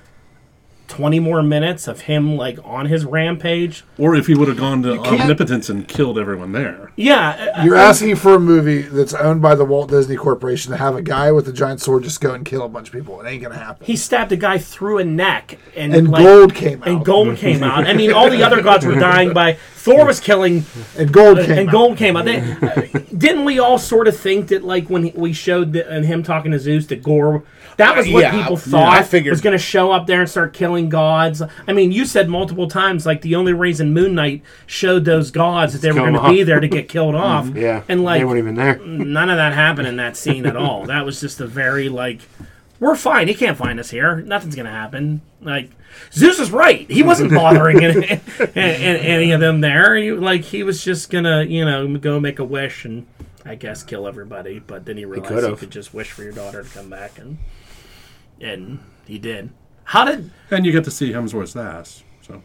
twenty 0.91 1.19
more 1.21 1.41
minutes 1.41 1.87
of 1.87 2.01
him 2.01 2.35
like 2.35 2.59
on 2.65 2.87
his 2.87 3.05
rampage. 3.05 3.83
Or 3.97 4.13
if 4.13 4.27
he 4.27 4.35
would 4.35 4.49
have 4.49 4.57
gone 4.57 4.83
to 4.83 4.99
omnipotence 4.99 5.69
and 5.69 5.87
killed 5.87 6.19
everyone 6.19 6.51
there. 6.51 6.91
Yeah, 6.97 7.63
You're 7.63 7.77
asking 7.77 8.17
for 8.17 8.35
a 8.35 8.39
movie 8.39 8.81
that's 8.81 9.13
owned 9.13 9.41
by 9.41 9.55
the 9.55 9.63
Walt 9.63 9.89
Disney 9.89 10.17
Corporation 10.17 10.71
to 10.71 10.77
have 10.77 10.95
a 10.95 11.01
guy 11.01 11.31
with 11.31 11.47
a 11.47 11.53
giant 11.53 11.79
sword 11.81 12.03
just 12.03 12.19
go 12.19 12.33
and 12.33 12.45
kill 12.45 12.63
a 12.63 12.69
bunch 12.69 12.89
of 12.89 12.93
people. 12.93 13.21
It 13.21 13.27
ain't 13.29 13.41
gonna 13.41 13.55
happen. 13.55 13.85
he 13.85 13.95
stabbed 13.95 14.31
a 14.33 14.35
guy 14.35 14.57
through 14.57 14.97
a 14.97 15.05
neck, 15.05 15.57
and 15.75 15.95
and 15.95 16.11
like, 16.11 16.23
gold 16.23 16.53
came 16.53 16.81
out. 16.81 16.87
and 16.89 17.05
gold 17.05 17.37
came 17.37 17.63
out. 17.63 17.87
I 17.87 17.93
mean, 17.93 18.11
all 18.11 18.29
the 18.29 18.43
other 18.43 18.61
gods 18.61 18.85
were 18.85 18.95
dying 18.99 19.33
by 19.33 19.53
Thor 19.83 20.05
was 20.05 20.19
killing 20.19 20.63
And 20.97 21.11
gold 21.11 21.39
came 21.39 21.51
and 21.57 21.69
out. 21.69 21.71
gold 21.71 21.97
came 21.97 22.15
out. 22.15 22.27
Uh, 22.27 22.81
didn't 23.17 23.45
we 23.45 23.59
all 23.59 23.77
sort 23.79 24.07
of 24.07 24.15
think 24.15 24.47
that, 24.49 24.63
like, 24.63 24.89
when 24.89 25.11
we 25.15 25.33
showed 25.33 25.73
the, 25.73 25.89
and 25.89 26.05
him 26.05 26.21
talking 26.23 26.51
to 26.51 26.59
Zeus, 26.59 26.85
that 26.87 27.01
Gore, 27.01 27.43
that 27.77 27.97
was 27.97 28.07
what 28.09 28.21
Yeah, 28.21 28.31
people 28.31 28.53
yeah, 28.53 28.59
thought 28.71 28.97
I 28.97 29.01
figured- 29.01 29.31
was 29.31 29.41
going 29.41 29.57
to 29.57 29.63
show 29.63 29.91
up 29.91 30.05
there 30.05 30.19
and 30.21 30.29
start 30.29 30.53
killing 30.53 30.87
gods. 30.89 31.41
I 31.67 31.73
mean, 31.73 31.91
you 31.91 32.05
said 32.05 32.29
multiple 32.29 32.67
times, 32.67 33.05
like, 33.05 33.21
the 33.21 33.33
only 33.35 33.53
reason 33.53 33.93
Moon 33.93 34.13
Knight 34.13 34.43
showed 34.67 35.05
those 35.05 35.31
gods 35.31 35.73
that 35.73 35.81
they 35.81 35.89
were 35.89 35.95
kill 35.95 36.03
going 36.05 36.15
'em 36.15 36.23
to 36.25 36.29
be 36.31 36.41
off. 36.41 36.45
there 36.47 36.59
to 36.59 36.67
get 36.67 36.87
killed 36.87 37.15
off. 37.15 37.49
Yeah, 37.55 37.81
and 37.89 38.03
like 38.03 38.21
they 38.21 38.25
weren't 38.25 38.37
even 38.39 38.55
there. 38.55 38.79
none 38.85 39.29
of 39.29 39.37
that 39.37 39.53
happened 39.53 39.87
in 39.87 39.95
that 39.97 40.15
scene 40.15 40.45
at 40.45 40.55
all. 40.55 40.85
That 40.85 41.05
was 41.05 41.19
just 41.19 41.39
a 41.41 41.47
very 41.47 41.89
like, 41.89 42.19
we're 42.81 42.95
fine. 42.95 43.27
He 43.27 43.35
can't 43.35 43.57
find 43.57 43.79
us 43.79 43.91
here. 43.91 44.17
Nothing's 44.17 44.55
gonna 44.55 44.71
happen. 44.71 45.21
Like 45.39 45.69
Zeus 46.11 46.39
is 46.39 46.51
right. 46.51 46.89
He 46.89 47.03
wasn't 47.03 47.31
bothering 47.31 47.83
any, 47.83 48.07
any, 48.55 48.99
any 48.99 49.31
of 49.31 49.39
them 49.39 49.61
there. 49.61 49.95
He, 49.95 50.11
like 50.11 50.41
he 50.41 50.63
was 50.63 50.83
just 50.83 51.11
gonna, 51.11 51.43
you 51.43 51.63
know, 51.63 51.95
go 51.97 52.19
make 52.19 52.39
a 52.39 52.43
wish 52.43 52.83
and 52.83 53.05
I 53.45 53.53
guess 53.53 53.83
kill 53.83 54.07
everybody. 54.07 54.57
But 54.57 54.85
then 54.85 54.97
he 54.97 55.05
realized 55.05 55.31
he, 55.31 55.39
could've. 55.41 55.59
could 55.59 55.69
just 55.69 55.93
wish 55.93 56.11
for 56.11 56.23
your 56.23 56.33
daughter 56.33 56.63
to 56.63 56.69
come 56.69 56.89
back, 56.89 57.19
and 57.19 57.37
and 58.41 58.79
he 59.05 59.19
did. 59.19 59.51
How 59.83 60.03
did 60.03 60.31
And 60.49 60.65
you 60.65 60.71
get 60.71 60.83
to 60.85 60.91
see 60.91 61.11
Hemsworth's 61.11 61.55
ass. 61.55 62.03
So, 62.21 62.41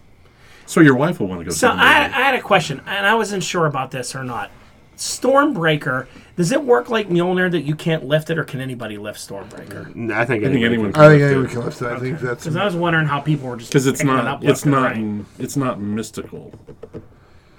so 0.67 0.81
your 0.81 0.97
wife 0.97 1.19
will 1.19 1.29
want 1.29 1.41
to 1.41 1.45
go. 1.47 1.51
So 1.51 1.69
I, 1.69 2.05
I 2.05 2.09
had 2.09 2.35
a 2.35 2.43
question, 2.43 2.83
and 2.87 3.07
I 3.07 3.15
wasn't 3.15 3.43
sure 3.43 3.65
about 3.65 3.91
this 3.91 4.15
or 4.15 4.23
not. 4.23 4.51
Stormbreaker, 4.97 6.07
does 6.37 6.53
it 6.53 6.63
work 6.65 6.89
like 6.89 7.09
Mjolnir 7.09 7.51
that 7.51 7.63
you 7.63 7.75
can't 7.75 8.05
lift 8.05 8.31
it, 8.31 8.39
or 8.39 8.45
can 8.45 8.61
anybody 8.61 8.97
lift 8.99 9.19
Stormbreaker? 9.19 9.89
I 10.13 10.25
think, 10.25 10.45
I 10.45 10.49
think 10.51 10.65
anyone. 10.65 10.95
I 10.95 11.09
think 11.09 11.21
can 11.21 11.29
anyone 11.29 11.43
lift 11.43 11.53
can 11.55 11.63
lift 11.65 11.83
it. 11.83 11.87
I 11.89 11.99
think 11.99 12.21
that's 12.21 12.45
Because 12.45 12.57
I 12.57 12.65
was 12.65 12.75
wondering 12.77 13.07
how 13.07 13.21
people 13.21 13.49
were 13.49 13.57
just 13.57 13.71
because 13.71 13.87
it's 13.87 14.01
picking 14.01 14.15
it 14.15 14.17
not. 14.23 14.27
up 14.27 14.45
It's 14.45 14.65
left 14.65 14.65
and 14.65 14.73
not. 15.19 15.19
right. 15.21 15.27
It's 15.39 15.57
not 15.57 15.81
mystical. 15.81 16.55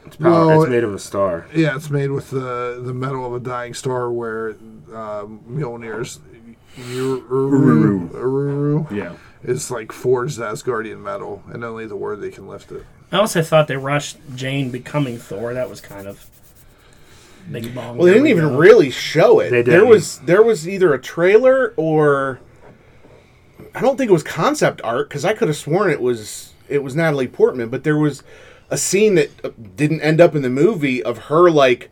It's, 0.05 0.15
power, 0.15 0.31
Well, 0.47 0.61
it's 0.63 0.69
made 0.71 0.83
of 0.83 0.93
a 0.93 0.99
star. 0.99 1.45
yeah. 1.53 1.75
It's 1.75 1.89
made 1.89 2.11
with 2.11 2.29
the 2.31 2.81
the 2.83 2.93
metal 2.93 3.25
of 3.25 3.33
a 3.33 3.39
dying 3.39 3.73
star, 3.73 4.11
where 4.11 4.49
um, 4.93 5.41
Mjolnir's 5.49 6.19
Ururu, 6.79 8.09
Ururu 8.09 8.91
Yeah. 8.91 9.13
is 9.43 9.69
like 9.71 9.91
forged 9.91 10.39
Asgardian 10.39 10.99
metal, 11.01 11.43
and 11.51 11.63
only 11.63 11.85
the 11.85 11.95
word 11.95 12.21
they 12.21 12.29
can 12.31 12.47
lift 12.47 12.71
it. 12.71 12.85
I 13.11 13.17
also 13.17 13.41
thought 13.41 13.67
they 13.67 13.77
rushed 13.77 14.17
Jane 14.35 14.69
becoming 14.69 15.17
Thor. 15.17 15.53
That 15.53 15.69
was 15.69 15.81
kind 15.81 16.07
of 16.07 16.25
big 17.51 17.73
bong. 17.75 17.97
Well, 17.97 18.05
they 18.05 18.11
didn't 18.13 18.23
we 18.23 18.29
even 18.31 18.49
go. 18.49 18.57
really 18.57 18.89
show 18.91 19.39
it. 19.39 19.49
They 19.49 19.61
There 19.61 19.79
didn't. 19.79 19.89
was 19.89 20.19
there 20.19 20.43
was 20.43 20.67
either 20.67 20.93
a 20.93 20.99
trailer 21.01 21.73
or 21.77 22.39
I 23.75 23.81
don't 23.81 23.97
think 23.97 24.09
it 24.09 24.13
was 24.13 24.23
concept 24.23 24.81
art 24.83 25.09
because 25.09 25.23
I 25.25 25.33
could 25.33 25.47
have 25.47 25.57
sworn 25.57 25.89
it 25.91 26.01
was 26.01 26.53
it 26.69 26.83
was 26.83 26.95
Natalie 26.95 27.27
Portman, 27.27 27.69
but 27.69 27.83
there 27.83 27.97
was 27.97 28.23
a 28.69 28.77
scene 28.77 29.15
that 29.15 29.29
uh, 29.45 29.49
didn't 29.75 30.01
end 30.01 30.19
up 30.19 30.35
in 30.35 30.41
the 30.41 30.49
movie 30.49 31.01
of 31.01 31.17
her 31.25 31.49
like 31.49 31.89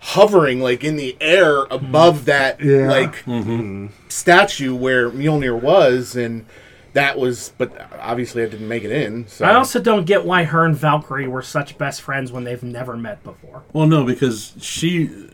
hovering 0.00 0.60
like 0.60 0.82
in 0.84 0.96
the 0.96 1.16
air 1.20 1.64
above 1.70 2.24
that 2.26 2.60
Yeah. 2.60 2.88
like 2.88 3.24
statue 4.08 4.74
where 4.74 5.10
Mjolnir 5.10 5.60
was 5.60 6.16
and 6.16 6.44
that 6.96 7.18
was 7.18 7.52
but 7.58 7.70
obviously 8.00 8.42
I 8.42 8.46
didn't 8.46 8.68
make 8.68 8.82
it 8.82 8.90
in 8.90 9.28
so 9.28 9.44
I 9.44 9.54
also 9.54 9.80
don't 9.80 10.06
get 10.06 10.24
why 10.24 10.44
her 10.44 10.64
and 10.64 10.74
Valkyrie 10.74 11.28
were 11.28 11.42
such 11.42 11.76
best 11.76 12.00
friends 12.00 12.32
when 12.32 12.44
they've 12.44 12.62
never 12.62 12.96
met 12.96 13.22
before. 13.22 13.62
Well, 13.74 13.86
no, 13.86 14.02
because 14.04 14.54
she, 14.60 15.28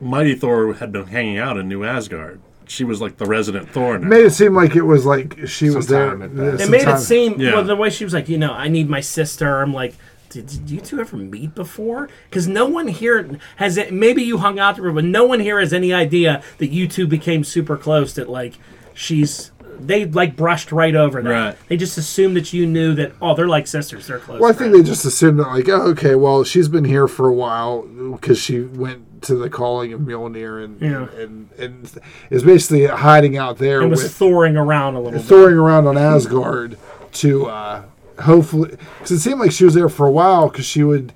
Mighty 0.00 0.34
Thor, 0.34 0.74
had 0.74 0.92
been 0.92 1.06
hanging 1.06 1.38
out 1.38 1.56
in 1.58 1.68
New 1.68 1.84
Asgard. 1.84 2.40
She 2.66 2.84
was 2.84 3.00
like 3.00 3.16
the 3.16 3.26
resident 3.26 3.68
Thor 3.70 3.98
now. 3.98 4.06
Made 4.08 4.26
it 4.26 4.30
seem 4.30 4.54
like 4.54 4.76
it 4.76 4.82
was 4.82 5.04
like 5.04 5.46
she 5.48 5.70
was 5.70 5.88
there. 5.88 6.10
Sometime 6.12 6.38
at 6.40 6.58
yeah, 6.60 6.64
It 6.66 6.70
made 6.70 6.86
it 6.86 6.98
seem 7.00 7.40
Yeah. 7.40 7.54
well 7.54 7.64
the 7.64 7.74
way 7.74 7.90
she 7.90 8.04
was 8.04 8.14
like, 8.14 8.28
you 8.28 8.38
know, 8.38 8.52
I 8.52 8.68
need 8.68 8.88
my 8.88 9.00
sister. 9.00 9.60
I'm 9.60 9.74
like, 9.74 9.94
did, 10.28 10.46
did 10.46 10.70
you 10.70 10.80
two 10.80 11.00
ever 11.00 11.16
meet 11.16 11.56
before? 11.56 12.08
Because 12.28 12.46
no 12.46 12.66
one 12.66 12.86
here 12.86 13.28
has. 13.56 13.76
it- 13.76 13.92
Maybe 13.92 14.22
you 14.22 14.38
hung 14.38 14.60
out 14.60 14.76
but 14.76 15.04
no 15.04 15.24
one 15.24 15.40
here 15.40 15.58
has 15.58 15.72
any 15.72 15.92
idea 15.92 16.42
that 16.58 16.68
you 16.68 16.86
two 16.86 17.08
became 17.08 17.42
super 17.42 17.76
close. 17.76 18.14
That 18.14 18.30
like 18.30 18.54
she's. 18.94 19.50
They 19.86 20.04
like 20.04 20.36
brushed 20.36 20.72
right 20.72 20.94
over 20.94 21.22
that. 21.22 21.28
Right. 21.30 21.56
They 21.68 21.76
just 21.76 21.96
assumed 21.98 22.36
that 22.36 22.52
you 22.52 22.66
knew 22.66 22.94
that. 22.94 23.12
Oh, 23.20 23.34
they're 23.34 23.48
like 23.48 23.66
sisters. 23.66 24.06
They're 24.06 24.18
close. 24.18 24.40
Well, 24.40 24.50
I 24.50 24.52
think 24.54 24.72
they 24.72 24.82
just 24.82 25.04
assumed 25.04 25.38
that, 25.40 25.48
like, 25.48 25.68
oh, 25.68 25.82
okay, 25.90 26.14
well, 26.14 26.44
she's 26.44 26.68
been 26.68 26.84
here 26.84 27.08
for 27.08 27.28
a 27.28 27.34
while 27.34 27.82
because 27.82 28.38
she 28.38 28.60
went 28.60 29.22
to 29.22 29.34
the 29.34 29.50
calling 29.50 29.92
of 29.92 30.00
Mjolnir 30.00 30.64
and 30.64 30.80
Yeah. 30.80 31.08
and, 31.20 31.50
and 31.58 31.90
is 32.30 32.42
basically 32.42 32.86
hiding 32.86 33.36
out 33.36 33.58
there 33.58 33.82
it 33.82 33.88
was 33.88 34.02
with 34.02 34.14
thoring 34.14 34.56
around 34.56 34.94
a 34.94 35.00
little 35.00 35.18
bit. 35.18 35.28
throwing 35.28 35.56
around 35.56 35.86
on 35.86 35.98
Asgard 35.98 36.78
to 37.12 37.46
uh, 37.46 37.82
hopefully 38.22 38.70
because 38.70 39.10
it 39.10 39.20
seemed 39.20 39.38
like 39.40 39.52
she 39.52 39.64
was 39.66 39.74
there 39.74 39.90
for 39.90 40.06
a 40.06 40.10
while 40.10 40.48
because 40.48 40.64
she 40.64 40.82
would 40.82 41.12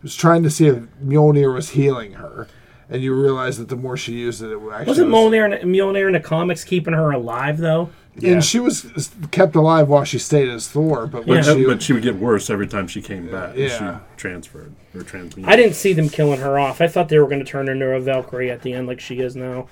was 0.00 0.14
trying 0.14 0.44
to 0.44 0.50
see 0.50 0.68
if 0.68 0.76
Mjolnir 1.04 1.52
was 1.52 1.70
healing 1.70 2.12
her, 2.12 2.46
and 2.90 3.02
you 3.02 3.14
realize 3.14 3.56
that 3.58 3.68
the 3.68 3.76
more 3.76 3.96
she 3.96 4.12
used 4.14 4.42
it, 4.42 4.50
it 4.50 4.60
actually 4.72 4.86
Wasn't 4.86 5.10
Mjolnir, 5.10 5.62
Mjolnir 5.62 6.06
in 6.08 6.12
the 6.12 6.20
comics 6.20 6.64
keeping 6.64 6.92
her 6.94 7.10
alive 7.12 7.58
though? 7.58 7.90
Yeah. 8.16 8.32
and 8.32 8.44
she 8.44 8.58
was 8.58 9.10
kept 9.30 9.54
alive 9.54 9.88
while 9.88 10.02
she 10.04 10.18
stayed 10.18 10.48
as 10.48 10.66
Thor, 10.68 11.06
but 11.06 11.26
when 11.26 11.38
Yeah. 11.44 11.54
she 11.54 11.64
but 11.64 11.80
she 11.80 11.92
would 11.92 12.02
get 12.02 12.16
worse 12.16 12.50
every 12.50 12.66
time 12.66 12.88
she 12.88 13.00
came 13.00 13.30
back. 13.30 13.56
Yeah. 13.56 14.00
She 14.00 14.16
transferred 14.16 14.74
or 14.94 15.02
transmuted. 15.02 15.50
I 15.50 15.56
didn't 15.56 15.74
see 15.76 15.92
them 15.92 16.08
killing 16.08 16.40
her 16.40 16.58
off. 16.58 16.80
I 16.80 16.88
thought 16.88 17.08
they 17.08 17.18
were 17.18 17.28
going 17.28 17.38
to 17.38 17.44
turn 17.44 17.68
her 17.68 17.72
into 17.72 17.86
a 17.86 18.00
Valkyrie 18.00 18.50
at 18.50 18.62
the 18.62 18.72
end, 18.72 18.88
like 18.88 18.98
she 19.00 19.20
is 19.20 19.36
now. 19.36 19.68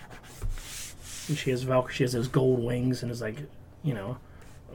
And 1.29 1.37
she 1.37 1.51
has 1.51 1.65
Valkyrie. 1.65 1.95
She 1.95 2.05
has 2.05 2.13
those 2.13 2.29
gold 2.29 2.61
wings 2.63 3.03
and 3.03 3.11
is 3.11 3.21
like, 3.21 3.37
you 3.83 3.93
know, 3.93 4.19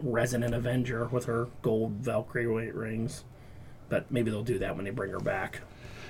resident 0.01 0.53
Avenger 0.53 1.05
with 1.05 1.25
her 1.25 1.47
gold 1.61 1.93
Valkyrie 1.93 2.43
wi- 2.45 2.69
rings. 2.73 3.23
But 3.89 4.11
maybe 4.11 4.29
they'll 4.29 4.43
do 4.43 4.59
that 4.59 4.75
when 4.75 4.85
they 4.85 4.91
bring 4.91 5.11
her 5.11 5.19
back. 5.19 5.61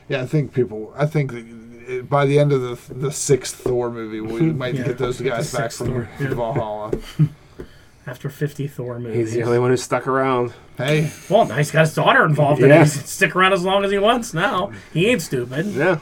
Yeah, 0.09 0.21
I 0.21 0.25
think 0.25 0.53
people. 0.53 0.93
I 0.95 1.05
think 1.05 1.31
that 1.31 2.09
by 2.09 2.25
the 2.25 2.39
end 2.39 2.51
of 2.51 2.61
the 2.61 2.93
the 2.93 3.11
sixth 3.11 3.55
Thor 3.55 3.89
movie, 3.91 4.19
we 4.21 4.41
might 4.53 4.75
Yeah. 4.75 4.83
get 4.87 4.97
those 4.97 5.19
guys 5.21 5.51
back 5.53 5.71
sixth 5.71 5.77
from 5.79 5.87
Thor, 5.87 6.09
yeah. 6.19 6.33
Valhalla. 6.33 6.91
After 8.05 8.29
50 8.29 8.67
Thor 8.67 8.99
movies. 8.99 9.29
He's 9.31 9.33
the 9.33 9.43
only 9.43 9.59
one 9.59 9.69
who 9.69 9.77
stuck 9.77 10.07
around. 10.07 10.51
Hey, 10.77 11.09
Well, 11.29 11.45
now 11.45 11.55
he's 11.55 11.71
got 11.71 11.81
his 11.85 11.93
daughter 11.95 12.25
involved 12.25 12.61
in 12.61 12.67
Yeah. 12.67 12.81
it. 12.81 12.91
He's 12.91 13.09
stick 13.09 13.33
around 13.33 13.53
as 13.53 13.63
long 13.63 13.85
as 13.85 13.91
he 13.91 13.97
wants 13.97 14.33
now. 14.33 14.73
He 14.93 15.07
ain't 15.07 15.21
stupid. 15.21 15.67
Yeah, 15.67 15.99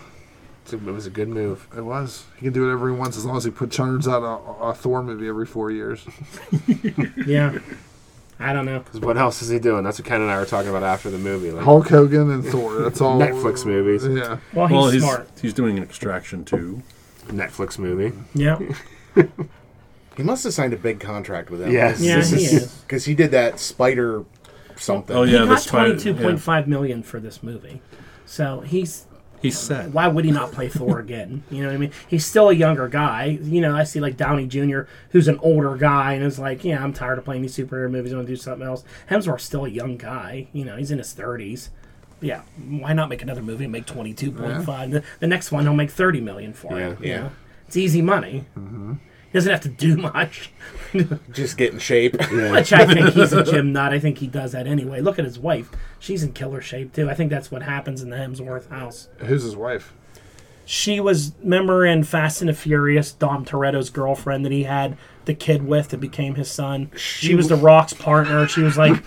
It's 0.63 0.73
a- 0.73 0.77
it 0.77 0.83
was 0.83 1.05
a 1.05 1.11
good 1.11 1.29
move. 1.29 1.67
it 1.77 1.81
was. 1.85 2.23
He 2.37 2.45
can 2.45 2.53
do 2.53 2.63
whatever 2.63 2.89
he 2.89 2.95
wants 2.95 3.17
as 3.17 3.25
long 3.25 3.37
as 3.37 3.43
he 3.43 3.51
put 3.51 3.69
churns 3.69 4.07
out 4.07 4.23
a, 4.23 4.63
a 4.69 4.73
Thor 4.73 5.03
movie 5.03 5.27
every 5.27 5.45
four 5.45 5.69
years. 5.69 6.03
Yeah. 7.27 7.59
I 8.41 8.53
don't 8.53 8.65
know. 8.65 8.79
Because 8.79 8.99
what 9.01 9.17
else 9.17 9.41
is 9.41 9.49
he 9.49 9.59
doing? 9.59 9.83
That's 9.83 9.99
what 9.99 10.07
Ken 10.07 10.21
and 10.21 10.29
I 10.31 10.37
were 10.39 10.45
talking 10.45 10.69
about 10.69 10.83
after 10.83 11.09
the 11.09 11.17
movie. 11.17 11.51
Like 11.51 11.63
Hulk 11.63 11.87
Hogan 11.89 12.29
and 12.31 12.45
Thor. 12.45 12.81
That's 12.81 12.99
all. 13.01 13.19
Netflix 13.19 13.65
movies. 13.65 14.05
Yeah. 14.05 14.37
Well, 14.53 14.67
he's 14.67 14.75
well, 14.75 14.89
he's 14.89 15.03
smart. 15.03 15.29
he's 15.41 15.53
doing 15.53 15.77
an 15.77 15.83
extraction 15.83 16.43
too. 16.45 16.81
Netflix 17.27 17.77
movie. 17.79 18.15
Yeah. 18.33 18.59
He 20.17 20.23
must 20.23 20.43
have 20.43 20.53
signed 20.53 20.73
a 20.73 20.77
big 20.77 20.99
contract 20.99 21.49
with 21.49 21.61
them. 21.61 21.71
Yes. 21.71 22.01
Yeah, 22.01 22.17
This 22.17 22.29
he 22.31 22.35
is- 22.43 22.53
is. 22.63 22.73
Because 22.81 23.05
he 23.05 23.15
did 23.15 23.31
that 23.31 23.59
spider 23.59 24.25
something. 24.75 25.15
Oh, 25.15 25.23
He 25.23 25.31
yeah, 25.31 25.39
the 25.41 25.45
got 25.47 25.61
spider- 25.61 25.95
twenty 25.95 26.03
two 26.03 26.13
point 26.21 26.39
five 26.41 26.67
million 26.67 27.01
for 27.01 27.19
this 27.19 27.41
movie, 27.41 27.81
so 28.25 28.59
he's 28.59 29.05
He's 29.41 29.57
set. 29.57 29.89
why 29.89 30.07
would 30.07 30.23
he 30.25 30.31
not 30.31 30.51
play 30.51 30.69
Thor 30.69 30.99
again? 30.99 31.43
You 31.49 31.61
know 31.63 31.69
what 31.69 31.75
I 31.75 31.77
mean? 31.77 31.91
He's 32.07 32.25
still 32.25 32.49
a 32.49 32.53
younger 32.53 32.87
guy. 32.87 33.39
You 33.41 33.61
know, 33.61 33.75
I 33.75 33.83
see 33.83 33.99
like 33.99 34.17
Downey 34.17 34.45
Jr., 34.47 34.81
who's 35.11 35.27
an 35.27 35.39
older 35.41 35.75
guy, 35.77 36.13
and 36.13 36.23
is 36.23 36.37
like, 36.39 36.63
yeah, 36.63 36.83
I'm 36.83 36.93
tired 36.93 37.17
of 37.17 37.25
playing 37.25 37.41
these 37.41 37.55
superhero 37.57 37.89
movies. 37.89 38.13
I 38.13 38.17
want 38.17 38.27
to 38.27 38.31
do 38.33 38.37
something 38.37 38.65
else. 38.67 38.83
Hemsworth's 39.09 39.43
still 39.43 39.65
a 39.65 39.69
young 39.69 39.97
guy. 39.97 40.47
You 40.53 40.65
know, 40.65 40.77
he's 40.77 40.91
in 40.91 40.97
his 40.99 41.13
30s. 41.13 41.69
Yeah, 42.21 42.41
why 42.67 42.93
not 42.93 43.09
make 43.09 43.23
another 43.23 43.41
movie 43.41 43.63
and 43.65 43.71
make 43.71 43.85
22.5? 43.87 44.91
The, 44.91 45.03
the 45.19 45.27
next 45.27 45.51
one, 45.51 45.63
he'll 45.63 45.73
make 45.73 45.89
30 45.89 46.21
million 46.21 46.53
for 46.53 46.79
Yeah. 46.79 46.89
it. 46.91 46.99
you 47.01 47.07
Yeah. 47.09 47.17
know? 47.21 47.31
It's 47.67 47.77
easy 47.77 48.01
money. 48.01 48.45
Mm-hmm. 48.57 48.93
He 49.31 49.37
doesn't 49.37 49.51
have 49.51 49.61
to 49.61 49.69
do 49.69 49.95
much. 49.95 50.51
Just 51.31 51.55
get 51.55 51.71
in 51.71 51.79
shape. 51.79 52.13
Which 52.31 52.73
I 52.73 52.85
think 52.85 53.13
he's 53.13 53.31
a 53.31 53.43
gym 53.43 53.71
nut. 53.71 53.93
I 53.93 53.99
think 53.99 54.17
he 54.17 54.27
does 54.27 54.51
that 54.51 54.67
anyway. 54.67 54.99
Look 54.99 55.17
at 55.17 55.23
his 55.25 55.39
wife. 55.39 55.71
She's 55.99 56.21
in 56.21 56.33
killer 56.33 56.59
shape 56.59 56.91
too. 56.91 57.09
I 57.09 57.13
think 57.13 57.29
that's 57.29 57.49
what 57.49 57.63
happens 57.63 58.01
in 58.01 58.09
the 58.09 58.17
Hemsworth 58.17 58.69
house. 58.69 59.07
Who's 59.19 59.43
his 59.43 59.55
wife? 59.55 59.93
She 60.71 61.01
was 61.01 61.33
member 61.43 61.85
in 61.85 62.05
Fast 62.05 62.39
and 62.41 62.47
the 62.47 62.53
Furious, 62.53 63.11
Dom 63.11 63.43
Toretto's 63.43 63.89
girlfriend 63.89 64.45
that 64.45 64.53
he 64.53 64.63
had 64.63 64.95
the 65.25 65.33
kid 65.33 65.67
with 65.67 65.89
that 65.89 65.97
became 65.99 66.35
his 66.35 66.49
son. 66.49 66.89
She 66.95 67.35
was 67.35 67.49
the 67.49 67.57
Rock's 67.57 67.91
partner. 67.91 68.47
She 68.47 68.61
was 68.61 68.77
like 68.77 69.03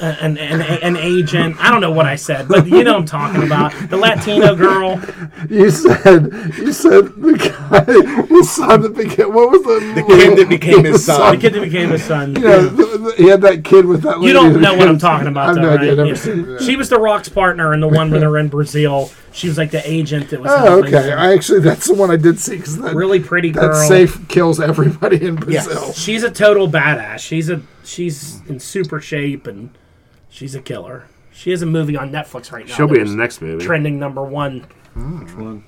an, 0.00 0.38
an, 0.38 0.62
an 0.62 0.96
agent. 0.96 1.56
I 1.60 1.70
don't 1.70 1.82
know 1.82 1.90
what 1.92 2.06
I 2.06 2.16
said, 2.16 2.48
but 2.48 2.66
you 2.66 2.82
know 2.82 2.94
what 2.94 3.00
I'm 3.00 3.04
talking 3.04 3.42
about. 3.42 3.72
The 3.90 3.96
Latino 3.98 4.56
girl. 4.56 5.02
You 5.50 5.70
said 5.70 6.32
you 6.56 6.72
said 6.72 7.04
the 7.16 7.36
guy, 7.36 8.24
his 8.28 8.50
son 8.50 8.80
that 8.80 8.94
became 8.96 9.34
what 9.34 9.50
was 9.50 9.62
the 9.64 9.92
The 9.94 10.06
kid 10.06 10.38
that 10.38 10.48
became 10.48 10.84
his 10.84 11.04
The 11.06 11.12
son. 11.12 11.34
The 11.34 11.40
kid 11.42 11.52
that 11.52 11.60
became 11.60 11.90
his 11.90 12.04
son. 12.04 12.34
Yeah, 12.36 12.56
the, 12.60 12.68
the, 12.70 13.14
he 13.18 13.26
had 13.28 13.42
that 13.42 13.64
kid 13.64 13.84
with 13.84 14.00
that. 14.02 14.18
You 14.22 14.32
don't 14.32 14.62
know 14.62 14.74
what 14.74 14.88
I'm 14.88 14.98
talking 14.98 15.28
about, 15.28 15.50
I've 15.50 15.54
though, 15.56 15.60
no 15.60 15.68
right? 15.68 15.80
idea, 15.80 15.94
never 15.94 16.08
Yeah. 16.08 16.14
seen 16.14 16.46
that. 16.46 16.62
She 16.62 16.74
was 16.76 16.88
the 16.88 16.98
Rock's 16.98 17.28
partner 17.28 17.74
and 17.74 17.82
the 17.82 17.88
one 17.88 18.10
where 18.10 18.18
they're 18.18 18.38
in 18.38 18.48
Brazil. 18.48 19.10
She 19.32 19.48
was 19.48 19.56
like 19.58 19.70
the 19.70 19.82
agent 19.90 20.30
that 20.30 20.40
was. 20.40 20.50
Oh, 20.54 20.80
okay. 20.80 20.90
them. 20.90 21.18
I 21.18 21.32
actually 21.32 21.60
that's 21.60 21.86
the 21.86 21.94
one 21.94 22.10
I 22.10 22.16
did 22.16 22.38
see 22.38 22.56
because 22.56 22.78
that 22.78 22.94
really 22.94 23.18
pretty 23.20 23.50
girl. 23.50 23.68
that 23.68 23.86
safe 23.88 24.28
kills 24.28 24.60
everybody 24.60 25.24
in 25.24 25.36
Yes. 25.48 25.66
Brazil. 25.66 25.92
She's 25.94 26.22
a 26.22 26.30
total 26.30 26.68
badass. 26.68 27.20
She's 27.20 27.48
a 27.48 27.62
she's 27.84 28.40
in 28.48 28.60
super 28.60 29.00
shape 29.00 29.46
and 29.46 29.70
she's 30.28 30.54
a 30.54 30.60
killer. 30.60 31.06
She 31.32 31.50
has 31.50 31.62
a 31.62 31.66
movie 31.66 31.96
on 31.96 32.10
Netflix 32.12 32.52
right 32.52 32.66
now. 32.68 32.74
She'll 32.74 32.86
be 32.88 33.00
in 33.00 33.06
the 33.06 33.16
next 33.16 33.40
movie. 33.40 33.64
trending 33.64 33.98
number 33.98 34.22
one. 34.22 34.66
Which 34.94 35.34
one? 35.34 35.64